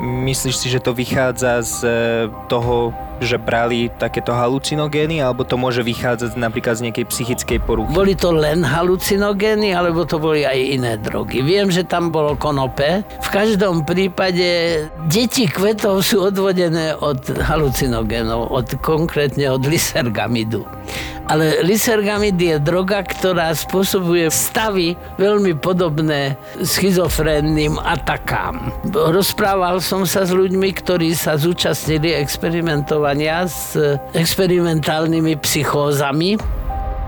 Myslíš 0.01 0.55
si, 0.57 0.67
že 0.73 0.81
to 0.81 0.95
vychádza 0.97 1.61
z 1.61 1.77
eh, 1.85 1.93
toho 2.49 2.93
že 3.23 3.39
brali 3.39 3.87
takéto 3.87 4.35
halucinogény, 4.35 5.23
alebo 5.23 5.47
to 5.47 5.55
môže 5.55 5.79
vychádzať 5.79 6.35
napríklad 6.35 6.75
z 6.75 6.91
nejakej 6.91 7.05
psychickej 7.07 7.59
poruchy? 7.63 7.95
Boli 7.95 8.13
to 8.17 8.35
len 8.35 8.65
halucinogény, 8.67 9.71
alebo 9.71 10.03
to 10.03 10.19
boli 10.19 10.43
aj 10.43 10.59
iné 10.59 10.93
drogy. 10.99 11.39
Viem, 11.39 11.71
že 11.71 11.87
tam 11.87 12.11
bolo 12.11 12.35
konope. 12.35 13.01
V 13.23 13.29
každom 13.31 13.87
prípade 13.87 14.85
deti 15.07 15.47
kvetov 15.47 16.03
sú 16.03 16.27
odvodené 16.27 16.97
od 16.99 17.23
halucinogénov, 17.39 18.51
od, 18.51 18.67
konkrétne 18.83 19.47
od 19.47 19.63
lysergamidu. 19.63 20.67
Ale 21.33 21.65
lysergamid 21.65 22.37
je 22.37 22.61
droga, 22.61 23.01
ktorá 23.01 23.57
spôsobuje 23.57 24.29
stavy 24.29 24.93
veľmi 25.17 25.57
podobné 25.57 26.37
schizofrénnym 26.61 27.81
atakám. 27.81 28.69
Rozprával 28.93 29.81
som 29.81 30.05
sa 30.05 30.29
s 30.29 30.29
ľuďmi, 30.29 30.69
ktorí 30.77 31.17
sa 31.17 31.33
zúčastnili 31.33 32.13
experimentovania 32.13 33.49
s 33.49 33.73
experimentálnymi 34.13 35.33
psychózami 35.41 36.37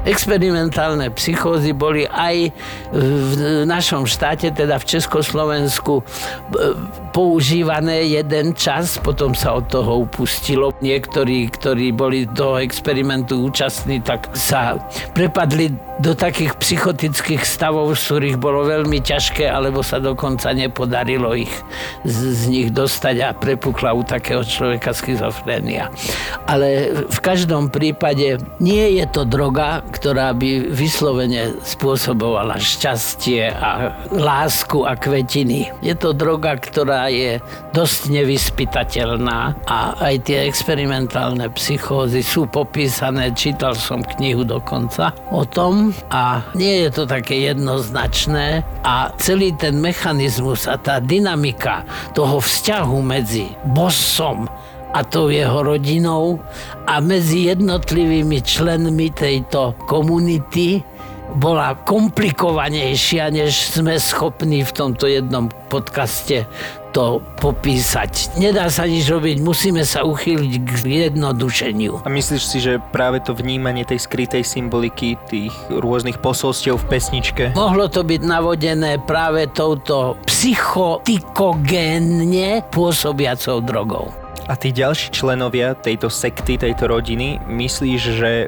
experimentálne 0.06 1.10
psychózy 1.12 1.74
boli 1.74 2.06
aj 2.06 2.54
v 2.94 3.32
našom 3.66 4.06
štáte, 4.06 4.54
teda 4.54 4.78
v 4.78 4.86
Československu, 4.86 6.06
používané 7.12 8.06
jeden 8.08 8.54
čas, 8.54 9.02
potom 9.02 9.34
sa 9.34 9.58
od 9.58 9.66
toho 9.68 10.06
upustilo. 10.06 10.72
Niektorí, 10.80 11.50
ktorí 11.50 11.92
boli 11.92 12.30
toho 12.30 12.62
experimentu 12.62 13.50
účastní, 13.50 14.00
tak 14.06 14.30
sa 14.38 14.78
prepadli 15.18 15.74
do 15.96 16.12
takých 16.12 16.60
psychotických 16.60 17.48
stavov, 17.48 17.96
z 17.96 18.02
ktorých 18.12 18.38
bolo 18.40 18.68
veľmi 18.68 19.00
ťažké, 19.00 19.48
alebo 19.48 19.80
sa 19.80 20.04
dokonca 20.04 20.52
nepodarilo 20.52 21.32
ich 21.32 21.52
z, 22.04 22.36
z 22.36 22.42
nich 22.52 22.70
dostať 22.76 23.16
a 23.24 23.30
prepukla 23.32 23.96
u 23.96 24.04
takého 24.04 24.44
človeka 24.44 24.92
schizofrénia. 24.92 25.88
Ale 26.52 26.92
v 27.08 27.20
každom 27.24 27.72
prípade 27.72 28.44
nie 28.60 29.00
je 29.00 29.06
to 29.08 29.24
droga, 29.24 29.88
ktorá 29.96 30.36
by 30.36 30.68
vyslovene 30.68 31.56
spôsobovala 31.64 32.60
šťastie 32.60 33.56
a 33.56 33.96
lásku 34.12 34.84
a 34.84 35.00
kvetiny. 35.00 35.72
Je 35.80 35.96
to 35.96 36.12
droga, 36.12 36.60
ktorá 36.60 37.08
je 37.08 37.40
dosť 37.72 38.12
nevyspytateľná 38.12 39.64
a 39.64 39.78
aj 40.12 40.16
tie 40.28 40.44
experimentálne 40.44 41.48
psychózy 41.56 42.20
sú 42.20 42.48
popísané, 42.52 43.32
čítal 43.32 43.76
som 43.76 44.04
knihu 44.04 44.44
dokonca 44.44 45.16
o 45.32 45.48
tom 45.48 45.85
a 46.10 46.46
nie 46.56 46.86
je 46.86 46.90
to 46.94 47.04
také 47.04 47.50
jednoznačné. 47.52 48.64
A 48.86 49.12
celý 49.20 49.52
ten 49.58 49.82
mechanizmus 49.82 50.70
a 50.70 50.80
tá 50.80 51.04
dynamika 51.04 51.84
toho 52.16 52.40
vzťahu 52.40 52.98
medzi 53.04 53.52
bossom 53.74 54.48
a 54.96 55.04
tou 55.04 55.28
jeho 55.28 55.60
rodinou 55.66 56.40
a 56.88 57.04
medzi 57.04 57.52
jednotlivými 57.52 58.40
členmi 58.40 59.12
tejto 59.12 59.76
komunity 59.92 60.80
bola 61.36 61.76
komplikovanejšia, 61.84 63.28
než 63.34 63.76
sme 63.76 64.00
schopní 64.00 64.64
v 64.64 64.72
tomto 64.72 65.10
jednom 65.10 65.52
podcaste 65.68 66.48
to 66.96 67.20
popísať. 67.44 68.40
Nedá 68.40 68.72
sa 68.72 68.88
nič 68.88 69.12
robiť, 69.12 69.44
musíme 69.44 69.84
sa 69.84 70.08
uchýliť 70.08 70.54
k 70.64 70.72
jednodušeniu. 71.12 72.08
A 72.08 72.10
myslíš 72.10 72.44
si, 72.48 72.64
že 72.64 72.80
práve 72.96 73.20
to 73.20 73.36
vnímanie 73.36 73.84
tej 73.84 74.08
skrytej 74.08 74.48
symboliky, 74.48 75.20
tých 75.28 75.52
rôznych 75.68 76.24
posolstiev 76.24 76.80
v 76.80 76.88
pesničke? 76.88 77.52
Mohlo 77.52 77.92
to 77.92 78.08
byť 78.08 78.24
navodené 78.24 79.04
práve 79.04 79.52
touto 79.52 80.16
psychotikogénne 80.24 82.64
pôsobiacou 82.72 83.60
drogou. 83.60 84.16
A 84.48 84.56
tí 84.56 84.72
ďalší 84.72 85.12
členovia 85.12 85.76
tejto 85.76 86.08
sekty, 86.08 86.56
tejto 86.56 86.88
rodiny, 86.88 87.44
myslíš, 87.50 88.02
že 88.16 88.48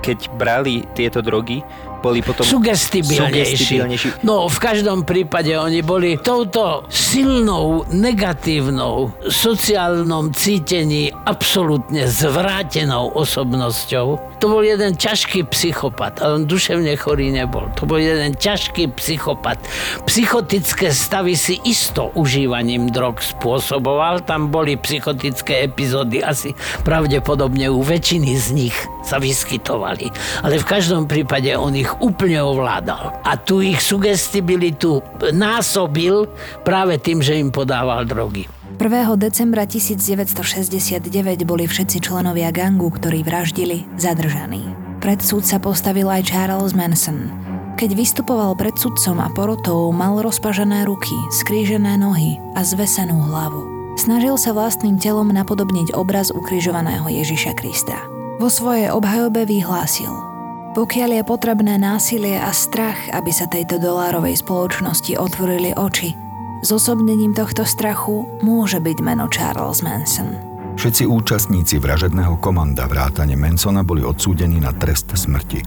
keď 0.00 0.32
brali 0.40 0.88
tieto 0.96 1.20
drogy, 1.20 1.60
boli 2.02 2.18
potom 2.18 2.42
sugestibilnejší. 2.42 3.78
No, 4.26 4.50
v 4.50 4.58
každom 4.58 5.06
prípade 5.06 5.54
oni 5.54 5.86
boli 5.86 6.18
touto 6.18 6.90
silnou, 6.90 7.86
negatívnou, 7.94 9.14
sociálnom 9.30 10.34
cítení 10.34 11.14
absolútne 11.14 12.10
zvrátenou 12.10 13.14
osobnosťou. 13.14 14.31
To 14.42 14.50
bol 14.50 14.66
jeden 14.66 14.98
ťažký 14.98 15.54
psychopat, 15.54 16.18
ale 16.18 16.42
on 16.42 16.50
duševne 16.50 16.98
chorý 16.98 17.30
nebol. 17.30 17.70
To 17.78 17.86
bol 17.86 18.02
jeden 18.02 18.34
ťažký 18.34 18.90
psychopat. 18.98 19.54
Psychotické 20.02 20.90
stavy 20.90 21.38
si 21.38 21.62
isto 21.62 22.10
užívaním 22.18 22.90
drog 22.90 23.22
spôsoboval. 23.22 24.26
Tam 24.26 24.50
boli 24.50 24.74
psychotické 24.74 25.62
epizódy 25.62 26.26
asi 26.26 26.58
pravdepodobne 26.82 27.70
u 27.70 27.86
väčšiny 27.86 28.34
z 28.34 28.46
nich 28.50 28.74
sa 29.06 29.22
vyskytovali. 29.22 30.10
Ale 30.42 30.58
v 30.58 30.66
každom 30.66 31.06
prípade 31.06 31.54
on 31.54 31.78
ich 31.78 31.94
úplne 32.02 32.42
ovládal. 32.42 33.22
A 33.22 33.38
tu 33.38 33.62
ich 33.62 33.78
sugestibilitu 33.78 35.06
násobil 35.30 36.26
práve 36.66 36.98
tým, 36.98 37.22
že 37.22 37.38
im 37.38 37.54
podával 37.54 38.02
drogy. 38.10 38.61
1. 38.82 39.14
decembra 39.14 39.62
1969 39.62 41.06
boli 41.46 41.70
všetci 41.70 42.02
členovia 42.02 42.50
gangu, 42.50 42.90
ktorí 42.90 43.22
vraždili, 43.22 43.86
zadržaní. 43.94 44.74
Pred 44.98 45.22
súd 45.22 45.46
sa 45.46 45.62
postavil 45.62 46.10
aj 46.10 46.26
Charles 46.26 46.74
Manson. 46.74 47.30
Keď 47.78 47.94
vystupoval 47.94 48.58
pred 48.58 48.74
sudcom 48.74 49.22
a 49.22 49.30
porotou, 49.30 49.94
mal 49.94 50.18
rozpažené 50.18 50.82
ruky, 50.82 51.14
skrížené 51.30 51.94
nohy 51.94 52.42
a 52.58 52.66
zvesenú 52.66 53.22
hlavu. 53.22 53.94
Snažil 53.94 54.34
sa 54.34 54.50
vlastným 54.50 54.98
telom 54.98 55.30
napodobniť 55.30 55.94
obraz 55.94 56.34
ukrižovaného 56.34 57.06
Ježiša 57.06 57.54
Krista. 57.54 58.02
Vo 58.42 58.50
svojej 58.50 58.90
obhajobe 58.90 59.46
vyhlásil– 59.46 60.10
pokiaľ 60.72 61.20
je 61.20 61.28
potrebné 61.28 61.76
násilie 61.76 62.40
a 62.40 62.48
strach, 62.48 62.96
aby 63.12 63.28
sa 63.28 63.44
tejto 63.44 63.76
dolárovej 63.76 64.40
spoločnosti 64.40 65.20
otvorili 65.20 65.76
oči, 65.76 66.16
zosobnením 66.62 67.34
tohto 67.34 67.66
strachu 67.66 68.40
môže 68.40 68.78
byť 68.78 68.98
meno 69.02 69.26
Charles 69.28 69.82
Manson. 69.82 70.32
Všetci 70.78 71.04
účastníci 71.04 71.76
vražedného 71.76 72.40
komanda 72.40 72.88
vrátane 72.88 73.36
Mansona 73.36 73.84
boli 73.84 74.00
odsúdení 74.00 74.56
na 74.56 74.72
trest 74.72 75.12
smrti. 75.12 75.60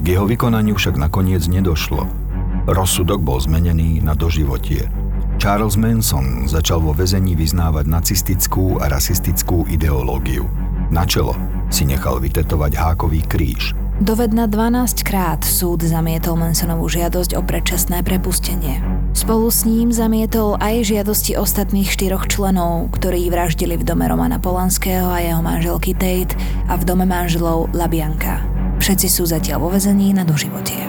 K 0.00 0.06
jeho 0.06 0.24
vykonaniu 0.24 0.78
však 0.78 0.96
nakoniec 0.96 1.44
nedošlo. 1.44 2.08
Rozsudok 2.64 3.20
bol 3.20 3.36
zmenený 3.36 4.00
na 4.00 4.16
doživotie. 4.16 4.88
Charles 5.36 5.76
Manson 5.76 6.48
začal 6.48 6.80
vo 6.80 6.96
väzení 6.96 7.36
vyznávať 7.36 7.84
nacistickú 7.84 8.80
a 8.80 8.88
rasistickú 8.88 9.68
ideológiu. 9.68 10.48
Na 10.88 11.04
čelo 11.04 11.36
si 11.68 11.84
nechal 11.84 12.16
vytetovať 12.16 12.72
hákový 12.72 13.20
kríž– 13.28 13.76
Dovedna 13.96 14.44
12 14.44 15.08
krát 15.08 15.40
súd 15.40 15.80
zamietol 15.80 16.36
Mansonovú 16.36 16.84
žiadosť 16.84 17.32
o 17.32 17.40
predčasné 17.40 18.04
prepustenie. 18.04 18.84
Spolu 19.16 19.48
s 19.48 19.64
ním 19.64 19.88
zamietol 19.88 20.60
aj 20.60 20.92
žiadosti 20.92 21.32
ostatných 21.32 21.88
štyroch 21.88 22.28
členov, 22.28 22.92
ktorí 22.92 23.24
vraždili 23.32 23.80
v 23.80 23.88
dome 23.88 24.04
Romana 24.04 24.36
Polanského 24.36 25.08
a 25.08 25.24
jeho 25.24 25.40
manželky 25.40 25.96
Tate 25.96 26.36
a 26.68 26.76
v 26.76 26.84
dome 26.84 27.08
manželov 27.08 27.72
Labianka. 27.72 28.44
Všetci 28.84 29.08
sú 29.08 29.24
zatiaľ 29.24 29.64
vo 29.64 29.72
vezení 29.72 30.12
na 30.12 30.28
doživotie. 30.28 30.84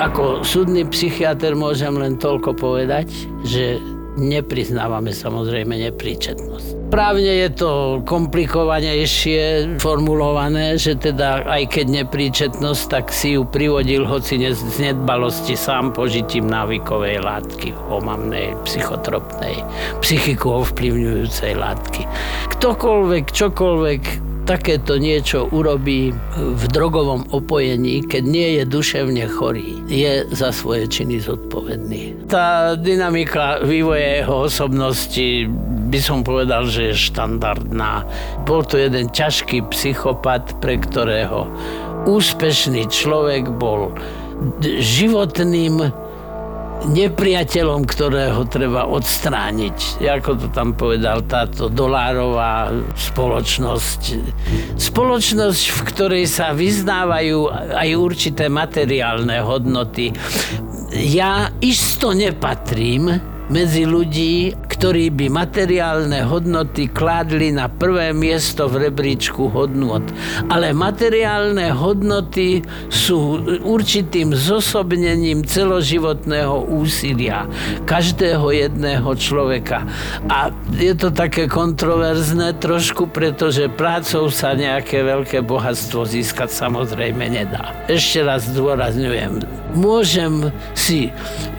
Ako 0.00 0.48
súdny 0.48 0.88
psychiatr 0.88 1.52
môžem 1.52 1.92
len 1.92 2.16
toľko 2.16 2.56
povedať, 2.56 3.12
že 3.44 3.84
nepriznávame 4.16 5.12
samozrejme 5.12 5.76
nepríčetnosť. 5.88 6.88
Právne 6.90 7.46
je 7.46 7.50
to 7.52 7.70
komplikovanejšie 8.08 9.76
formulované, 9.78 10.80
že 10.80 10.96
teda 10.96 11.44
aj 11.44 11.76
keď 11.76 11.86
nepríčetnosť, 12.04 12.82
tak 12.88 13.12
si 13.12 13.36
ju 13.36 13.44
privodil 13.44 14.08
hoci 14.08 14.40
z 14.40 14.76
nedbalosti 14.80 15.54
sám 15.54 15.92
požitím 15.92 16.48
návykovej 16.48 17.20
látky, 17.20 17.76
omamnej, 17.92 18.56
psychotropnej, 18.64 19.60
psychiku 20.00 20.64
ovplyvňujúcej 20.64 21.58
látky. 21.58 22.08
Ktokoľvek, 22.56 23.24
čokoľvek 23.34 24.02
takéto 24.46 24.94
niečo 24.96 25.50
urobí 25.50 26.14
v 26.38 26.62
drogovom 26.70 27.26
opojení, 27.34 28.06
keď 28.06 28.22
nie 28.22 28.48
je 28.56 28.62
duševne 28.62 29.26
chorý, 29.26 29.82
je 29.90 30.22
za 30.30 30.54
svoje 30.54 30.86
činy 30.86 31.18
zodpovedný. 31.18 32.30
Tá 32.30 32.78
dynamika 32.78 33.58
vývoja 33.66 34.22
jeho 34.22 34.46
osobnosti 34.46 35.50
by 35.90 35.98
som 35.98 36.22
povedal, 36.22 36.70
že 36.70 36.94
je 36.94 37.04
štandardná. 37.10 38.06
Bol 38.46 38.62
to 38.62 38.78
jeden 38.78 39.10
ťažký 39.10 39.66
psychopat, 39.74 40.62
pre 40.62 40.78
ktorého 40.78 41.50
úspešný 42.06 42.86
človek 42.86 43.50
bol 43.50 43.90
životným 44.62 46.05
nepriateľom, 46.86 47.82
ktorého 47.84 48.46
treba 48.46 48.86
odstrániť. 48.86 50.00
Ako 50.06 50.38
to 50.38 50.46
tam 50.54 50.72
povedal 50.78 51.26
táto 51.26 51.66
dolárová 51.66 52.70
spoločnosť. 52.94 54.00
Spoločnosť, 54.78 55.62
v 55.74 55.80
ktorej 55.90 56.24
sa 56.30 56.54
vyznávajú 56.54 57.50
aj 57.74 57.88
určité 57.98 58.46
materiálne 58.46 59.42
hodnoty. 59.42 60.14
Ja 60.94 61.50
isto 61.60 62.14
nepatrím 62.14 63.10
medzi 63.46 63.86
ľudí, 63.86 64.54
ktorí 64.76 65.08
by 65.08 65.32
materiálne 65.32 66.20
hodnoty 66.28 66.92
kládli 66.92 67.48
na 67.48 67.72
prvé 67.72 68.12
miesto 68.12 68.68
v 68.68 68.92
rebríčku 68.92 69.48
hodnot. 69.48 70.04
Ale 70.52 70.76
materiálne 70.76 71.72
hodnoty 71.72 72.60
sú 72.92 73.40
určitým 73.64 74.36
zosobnením 74.36 75.48
celoživotného 75.48 76.68
úsilia 76.68 77.48
každého 77.88 78.52
jedného 78.52 79.08
človeka. 79.16 79.88
A 80.28 80.52
je 80.76 80.92
to 80.92 81.08
také 81.08 81.48
kontroverzné 81.48 82.60
trošku, 82.60 83.08
pretože 83.08 83.72
prácou 83.72 84.28
sa 84.28 84.52
nejaké 84.52 85.00
veľké 85.00 85.40
bohatstvo 85.40 86.04
získať 86.04 86.52
samozrejme 86.52 87.32
nedá. 87.32 87.72
Ešte 87.88 88.20
raz 88.20 88.44
zdôrazňujem, 88.52 89.40
môžem 89.72 90.52
si 90.76 91.08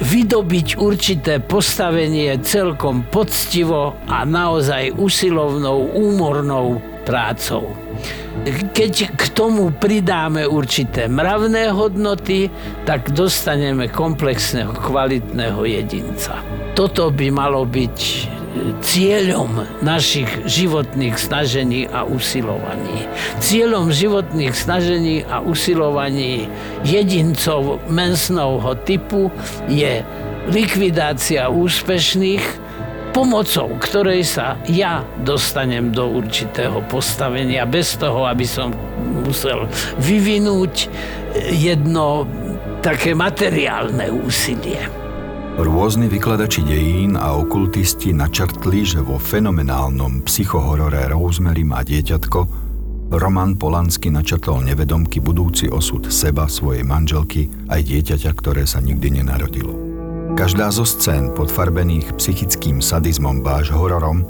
vydobiť 0.06 0.78
určité 0.78 1.42
postavenie 1.42 2.38
celkom 2.46 3.07
poctivo 3.10 3.96
a 4.08 4.28
naozaj 4.28 4.96
usilovnou, 4.96 5.92
úmornou 5.96 6.82
prácou. 7.08 7.72
Keď 8.48 9.18
k 9.18 9.24
tomu 9.34 9.74
pridáme 9.74 10.46
určité 10.46 11.10
mravné 11.10 11.74
hodnoty, 11.74 12.54
tak 12.86 13.10
dostaneme 13.16 13.90
komplexného, 13.90 14.78
kvalitného 14.78 15.64
jedinca. 15.66 16.38
Toto 16.78 17.10
by 17.10 17.28
malo 17.34 17.66
byť 17.66 17.98
cieľom 18.82 19.66
našich 19.86 20.30
životných 20.46 21.16
snažení 21.18 21.86
a 21.90 22.06
usilovaní. 22.06 23.06
Cieľom 23.42 23.90
životných 23.94 24.54
snažení 24.54 25.26
a 25.26 25.42
usilovaní 25.42 26.50
jedincov 26.86 27.82
mensnovho 27.90 28.78
typu 28.86 29.30
je 29.70 30.02
likvidácia 30.50 31.50
úspešných 31.50 32.67
pomocou 33.18 33.74
ktorej 33.82 34.22
sa 34.22 34.62
ja 34.70 35.02
dostanem 35.26 35.90
do 35.90 36.06
určitého 36.22 36.86
postavenia 36.86 37.66
bez 37.66 37.98
toho, 37.98 38.30
aby 38.30 38.46
som 38.46 38.70
musel 39.26 39.66
vyvinúť 39.98 40.86
jedno 41.50 42.30
také 42.86 43.18
materiálne 43.18 44.14
úsilie. 44.14 44.86
Rôzni 45.58 46.06
vykladači 46.06 46.62
dejín 46.62 47.18
a 47.18 47.34
okultisti 47.34 48.14
načrtli, 48.14 48.86
že 48.86 49.02
vo 49.02 49.18
fenomenálnom 49.18 50.22
psychohorore 50.30 51.10
Rosemary 51.10 51.66
má 51.66 51.82
dieťatko 51.82 52.40
Roman 53.18 53.58
Polanský 53.58 54.14
načrtol 54.14 54.62
nevedomky 54.62 55.18
budúci 55.26 55.66
osud 55.74 56.06
seba, 56.14 56.46
svojej 56.46 56.86
manželky 56.86 57.50
aj 57.66 57.82
dieťaťa, 57.82 58.30
ktoré 58.38 58.70
sa 58.70 58.78
nikdy 58.78 59.18
nenarodilo. 59.18 59.87
Každá 60.38 60.70
zo 60.70 60.86
scén 60.86 61.34
podfarbených 61.34 62.14
psychickým 62.22 62.78
sadizmom 62.78 63.42
báž 63.42 63.74
hororom 63.74 64.22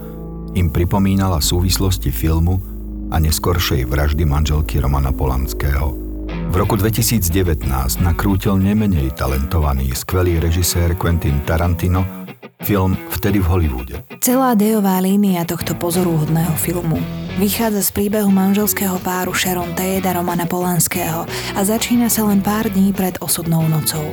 im 0.56 0.72
pripomínala 0.72 1.44
súvislosti 1.44 2.16
filmu 2.16 2.64
a 3.12 3.20
neskoršej 3.20 3.84
vraždy 3.84 4.24
manželky 4.24 4.80
Romana 4.80 5.12
Polanského– 5.12 5.92
v 6.48 6.56
roku 6.56 6.76
2019 6.80 7.68
nakrútil 8.04 8.60
nemenej 8.60 9.16
talentovaný 9.16 9.92
skvelý 9.96 10.40
režisér 10.40 10.96
Quentin 10.96 11.44
Tarantino 11.44 12.27
film 12.66 13.00
Vtedy 13.14 13.40
v 13.40 13.48
Hollywoode. 13.48 13.96
Celá 14.20 14.54
dejová 14.54 15.00
línia 15.00 15.48
tohto 15.48 15.74
pozorúhodného 15.78 16.54
filmu 16.60 17.00
vychádza 17.38 17.86
z 17.86 17.92
príbehu 17.94 18.34
manželského 18.34 18.98
páru 19.06 19.30
Sharon 19.30 19.70
Tate 19.78 20.02
a 20.10 20.18
Romana 20.18 20.50
Polanského 20.50 21.30
a 21.54 21.62
začína 21.62 22.10
sa 22.10 22.26
len 22.26 22.42
pár 22.42 22.66
dní 22.66 22.90
pred 22.98 23.14
osudnou 23.22 23.62
nocou. 23.70 24.04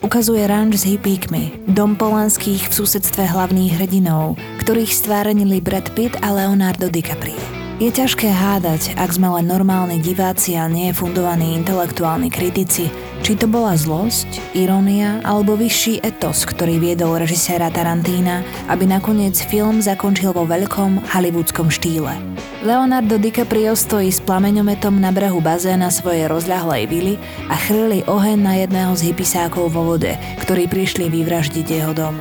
Ukazuje 0.00 0.40
ranč 0.48 0.80
s 0.80 0.84
hippíkmi, 0.88 1.68
dom 1.68 1.92
Polanských 1.92 2.72
v 2.72 2.72
susedstve 2.72 3.28
hlavných 3.28 3.76
hrdinov, 3.76 4.40
ktorých 4.64 4.96
stvárnili 4.96 5.60
Brad 5.60 5.92
Pitt 5.92 6.16
a 6.24 6.32
Leonardo 6.32 6.88
DiCaprio. 6.88 7.36
Je 7.80 7.88
ťažké 7.88 8.28
hádať, 8.28 8.92
ak 9.00 9.08
sme 9.12 9.40
len 9.40 9.48
normálni 9.48 10.04
diváci 10.04 10.52
a 10.52 10.68
nie 10.68 10.92
fundovaní 10.92 11.56
intelektuálni 11.56 12.28
kritici, 12.28 12.92
či 13.20 13.36
to 13.36 13.46
bola 13.46 13.76
zlosť, 13.76 14.56
irónia 14.56 15.20
alebo 15.22 15.56
vyšší 15.56 16.02
etos, 16.02 16.44
ktorý 16.48 16.80
viedol 16.80 17.20
režiséra 17.20 17.68
Tarantína, 17.68 18.42
aby 18.66 18.88
nakoniec 18.88 19.36
film 19.36 19.80
zakončil 19.80 20.32
vo 20.32 20.44
veľkom 20.44 21.08
hollywoodskom 21.12 21.68
štýle. 21.68 22.12
Leonardo 22.60 23.16
DiCaprio 23.16 23.72
stojí 23.72 24.12
s 24.12 24.20
plameňometom 24.20 25.00
na 25.00 25.08
brehu 25.08 25.40
bazéna 25.40 25.88
svojej 25.88 26.28
rozľahlej 26.28 26.84
vily 26.88 27.14
a 27.48 27.56
chrli 27.56 28.04
oheň 28.04 28.38
na 28.40 28.54
jedného 28.60 28.92
z 28.92 29.12
hypisákov 29.12 29.72
vo 29.72 29.96
vode, 29.96 30.12
ktorí 30.44 30.68
prišli 30.68 31.08
vyvraždiť 31.08 31.66
jeho 31.66 31.96
dom. 31.96 32.20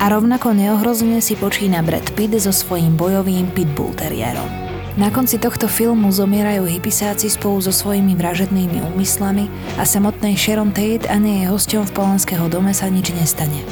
A 0.00 0.04
rovnako 0.08 0.54
neohrozne 0.56 1.18
si 1.18 1.36
počína 1.36 1.82
Brad 1.82 2.06
Pitt 2.16 2.38
so 2.38 2.54
svojím 2.54 2.94
bojovým 2.96 3.50
pitbull 3.50 3.92
teriérom. 3.98 4.69
Na 5.00 5.08
konci 5.08 5.40
tohto 5.40 5.64
filmu 5.64 6.12
zomierajú 6.12 6.68
hypisáci 6.68 7.32
spolu 7.32 7.64
so 7.64 7.72
svojimi 7.72 8.12
vražednými 8.20 8.84
úmyslami 8.84 9.48
a 9.80 9.88
samotnej 9.88 10.36
Sharon 10.36 10.76
Tate 10.76 11.08
a 11.08 11.16
nie 11.16 11.40
je 11.40 11.48
hosťom 11.48 11.88
v 11.88 11.94
Polanského 11.96 12.44
dome 12.52 12.76
sa 12.76 12.84
nič 12.92 13.08
nestane. 13.16 13.64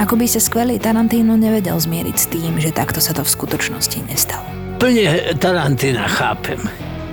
Ako 0.00 0.16
by 0.16 0.24
sa 0.24 0.40
skvelý 0.40 0.80
Tarantino 0.80 1.36
nevedel 1.36 1.76
zmieriť 1.76 2.16
s 2.16 2.26
tým, 2.32 2.56
že 2.56 2.72
takto 2.72 2.96
sa 2.96 3.12
to 3.12 3.20
v 3.20 3.28
skutočnosti 3.28 4.08
nestalo. 4.08 4.48
Plne 4.80 5.36
Tarantina 5.36 6.08
chápem. 6.08 6.64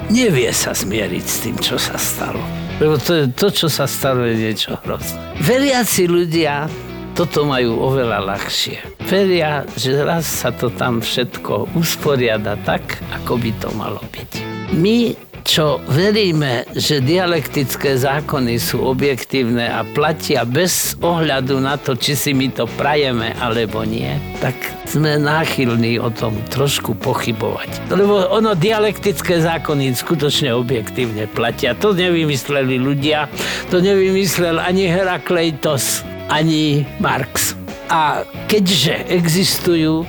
Nevie 0.07 0.47
sa 0.55 0.71
zmieriť 0.71 1.25
s 1.27 1.37
tým, 1.43 1.59
čo 1.59 1.75
sa 1.75 1.99
stalo. 1.99 2.39
Lebo 2.79 2.95
to, 2.95 3.27
to 3.35 3.51
čo 3.51 3.67
sa 3.67 3.83
stalo, 3.83 4.23
je 4.31 4.47
niečo 4.47 4.79
hrozné. 4.87 5.19
Veriaci 5.43 6.07
ľudia 6.07 6.71
toto 7.17 7.49
majú 7.49 7.81
oveľa 7.81 8.21
ľahšie. 8.21 9.01
Veria, 9.09 9.65
že 9.73 9.97
raz 10.05 10.29
sa 10.29 10.53
to 10.53 10.69
tam 10.69 11.01
všetko 11.01 11.73
usporiada 11.73 12.53
tak, 12.61 13.01
ako 13.09 13.41
by 13.41 13.51
to 13.57 13.69
malo 13.73 14.01
byť. 14.13 14.31
My 14.77 15.17
čo 15.47 15.79
veríme, 15.87 16.67
že 16.75 16.99
dialektické 16.99 17.95
zákony 17.95 18.59
sú 18.59 18.83
objektívne 18.83 19.65
a 19.65 19.87
platia 19.87 20.43
bez 20.43 20.99
ohľadu 20.99 21.63
na 21.63 21.79
to, 21.79 21.95
či 21.95 22.19
si 22.19 22.31
my 22.35 22.51
to 22.51 22.67
prajeme 22.75 23.31
alebo 23.39 23.87
nie, 23.87 24.11
tak 24.43 24.53
sme 24.83 25.15
náchylní 25.15 26.03
o 26.03 26.11
tom 26.11 26.35
trošku 26.51 26.99
pochybovať. 26.99 27.89
Lebo 27.95 28.27
ono 28.27 28.59
dialektické 28.59 29.39
zákony 29.39 29.95
skutočne 29.95 30.51
objektívne 30.51 31.31
platia. 31.31 31.79
To 31.79 31.95
nevymysleli 31.95 32.75
ľudia, 32.75 33.31
to 33.71 33.79
nevymyslel 33.79 34.59
ani 34.59 34.91
Herakleitos, 34.91 36.03
ani 36.27 36.83
Marx. 36.99 37.55
A 37.87 38.27
keďže 38.51 39.07
existujú, 39.07 40.03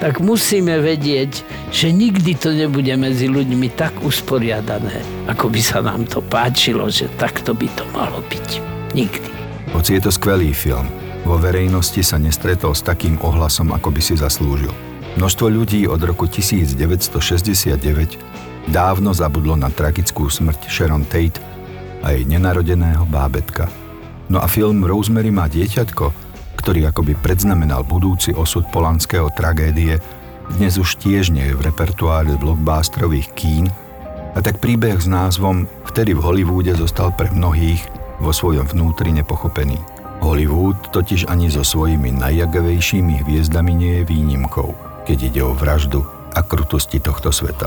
tak 0.00 0.24
musíme 0.24 0.80
vedieť, 0.80 1.44
že 1.68 1.92
nikdy 1.92 2.32
to 2.32 2.56
nebude 2.56 2.88
medzi 2.96 3.28
ľuďmi 3.28 3.68
tak 3.76 3.92
usporiadané, 4.00 5.04
ako 5.28 5.52
by 5.52 5.60
sa 5.60 5.84
nám 5.84 6.08
to 6.08 6.24
páčilo, 6.24 6.88
že 6.88 7.12
takto 7.20 7.52
by 7.52 7.68
to 7.76 7.84
malo 7.92 8.24
byť. 8.32 8.48
Nikdy. 8.96 9.28
Hoci 9.76 10.00
je 10.00 10.02
to 10.02 10.10
skvelý 10.10 10.56
film, 10.56 10.88
vo 11.28 11.36
verejnosti 11.36 12.00
sa 12.00 12.16
nestretol 12.16 12.72
s 12.72 12.80
takým 12.80 13.20
ohlasom, 13.20 13.76
ako 13.76 13.92
by 13.92 14.00
si 14.00 14.16
zaslúžil. 14.16 14.72
Množstvo 15.20 15.52
ľudí 15.52 15.84
od 15.84 16.00
roku 16.00 16.24
1969 16.24 18.72
dávno 18.72 19.12
zabudlo 19.12 19.60
na 19.60 19.68
tragickú 19.68 20.32
smrť 20.32 20.72
Sharon 20.72 21.04
Tate 21.04 21.44
a 22.00 22.16
jej 22.16 22.24
nenarodeného 22.24 23.04
bábetka– 23.04 23.68
No 24.30 24.38
a 24.38 24.46
film 24.46 24.86
Rosemary 24.86 25.34
má 25.34 25.50
dieťatko, 25.50 26.14
ktorý 26.54 26.86
akoby 26.94 27.18
predznamenal 27.18 27.82
budúci 27.82 28.30
osud 28.30 28.62
polanského 28.70 29.26
tragédie, 29.34 29.98
dnes 30.54 30.78
už 30.78 31.02
tiež 31.02 31.34
nie 31.34 31.50
je 31.50 31.58
v 31.58 31.66
repertoári 31.66 32.38
blockbusterových 32.38 33.34
kín, 33.34 33.66
a 34.30 34.38
tak 34.38 34.62
príbeh 34.62 34.94
s 35.02 35.10
názvom 35.10 35.66
Vtedy 35.90 36.14
v 36.14 36.22
Hollywoode 36.22 36.70
zostal 36.78 37.10
pre 37.10 37.26
mnohých 37.34 37.82
vo 38.22 38.30
svojom 38.30 38.70
vnútri 38.70 39.10
nepochopený. 39.10 39.82
Hollywood 40.22 40.78
totiž 40.94 41.26
ani 41.26 41.50
so 41.50 41.66
svojimi 41.66 42.14
najjagavejšími 42.14 43.26
hviezdami 43.26 43.74
nie 43.74 43.92
je 43.98 44.04
výnimkou, 44.06 44.70
keď 45.10 45.18
ide 45.26 45.42
o 45.42 45.58
vraždu 45.58 46.06
a 46.30 46.46
krutosti 46.46 47.02
tohto 47.02 47.34
sveta. 47.34 47.66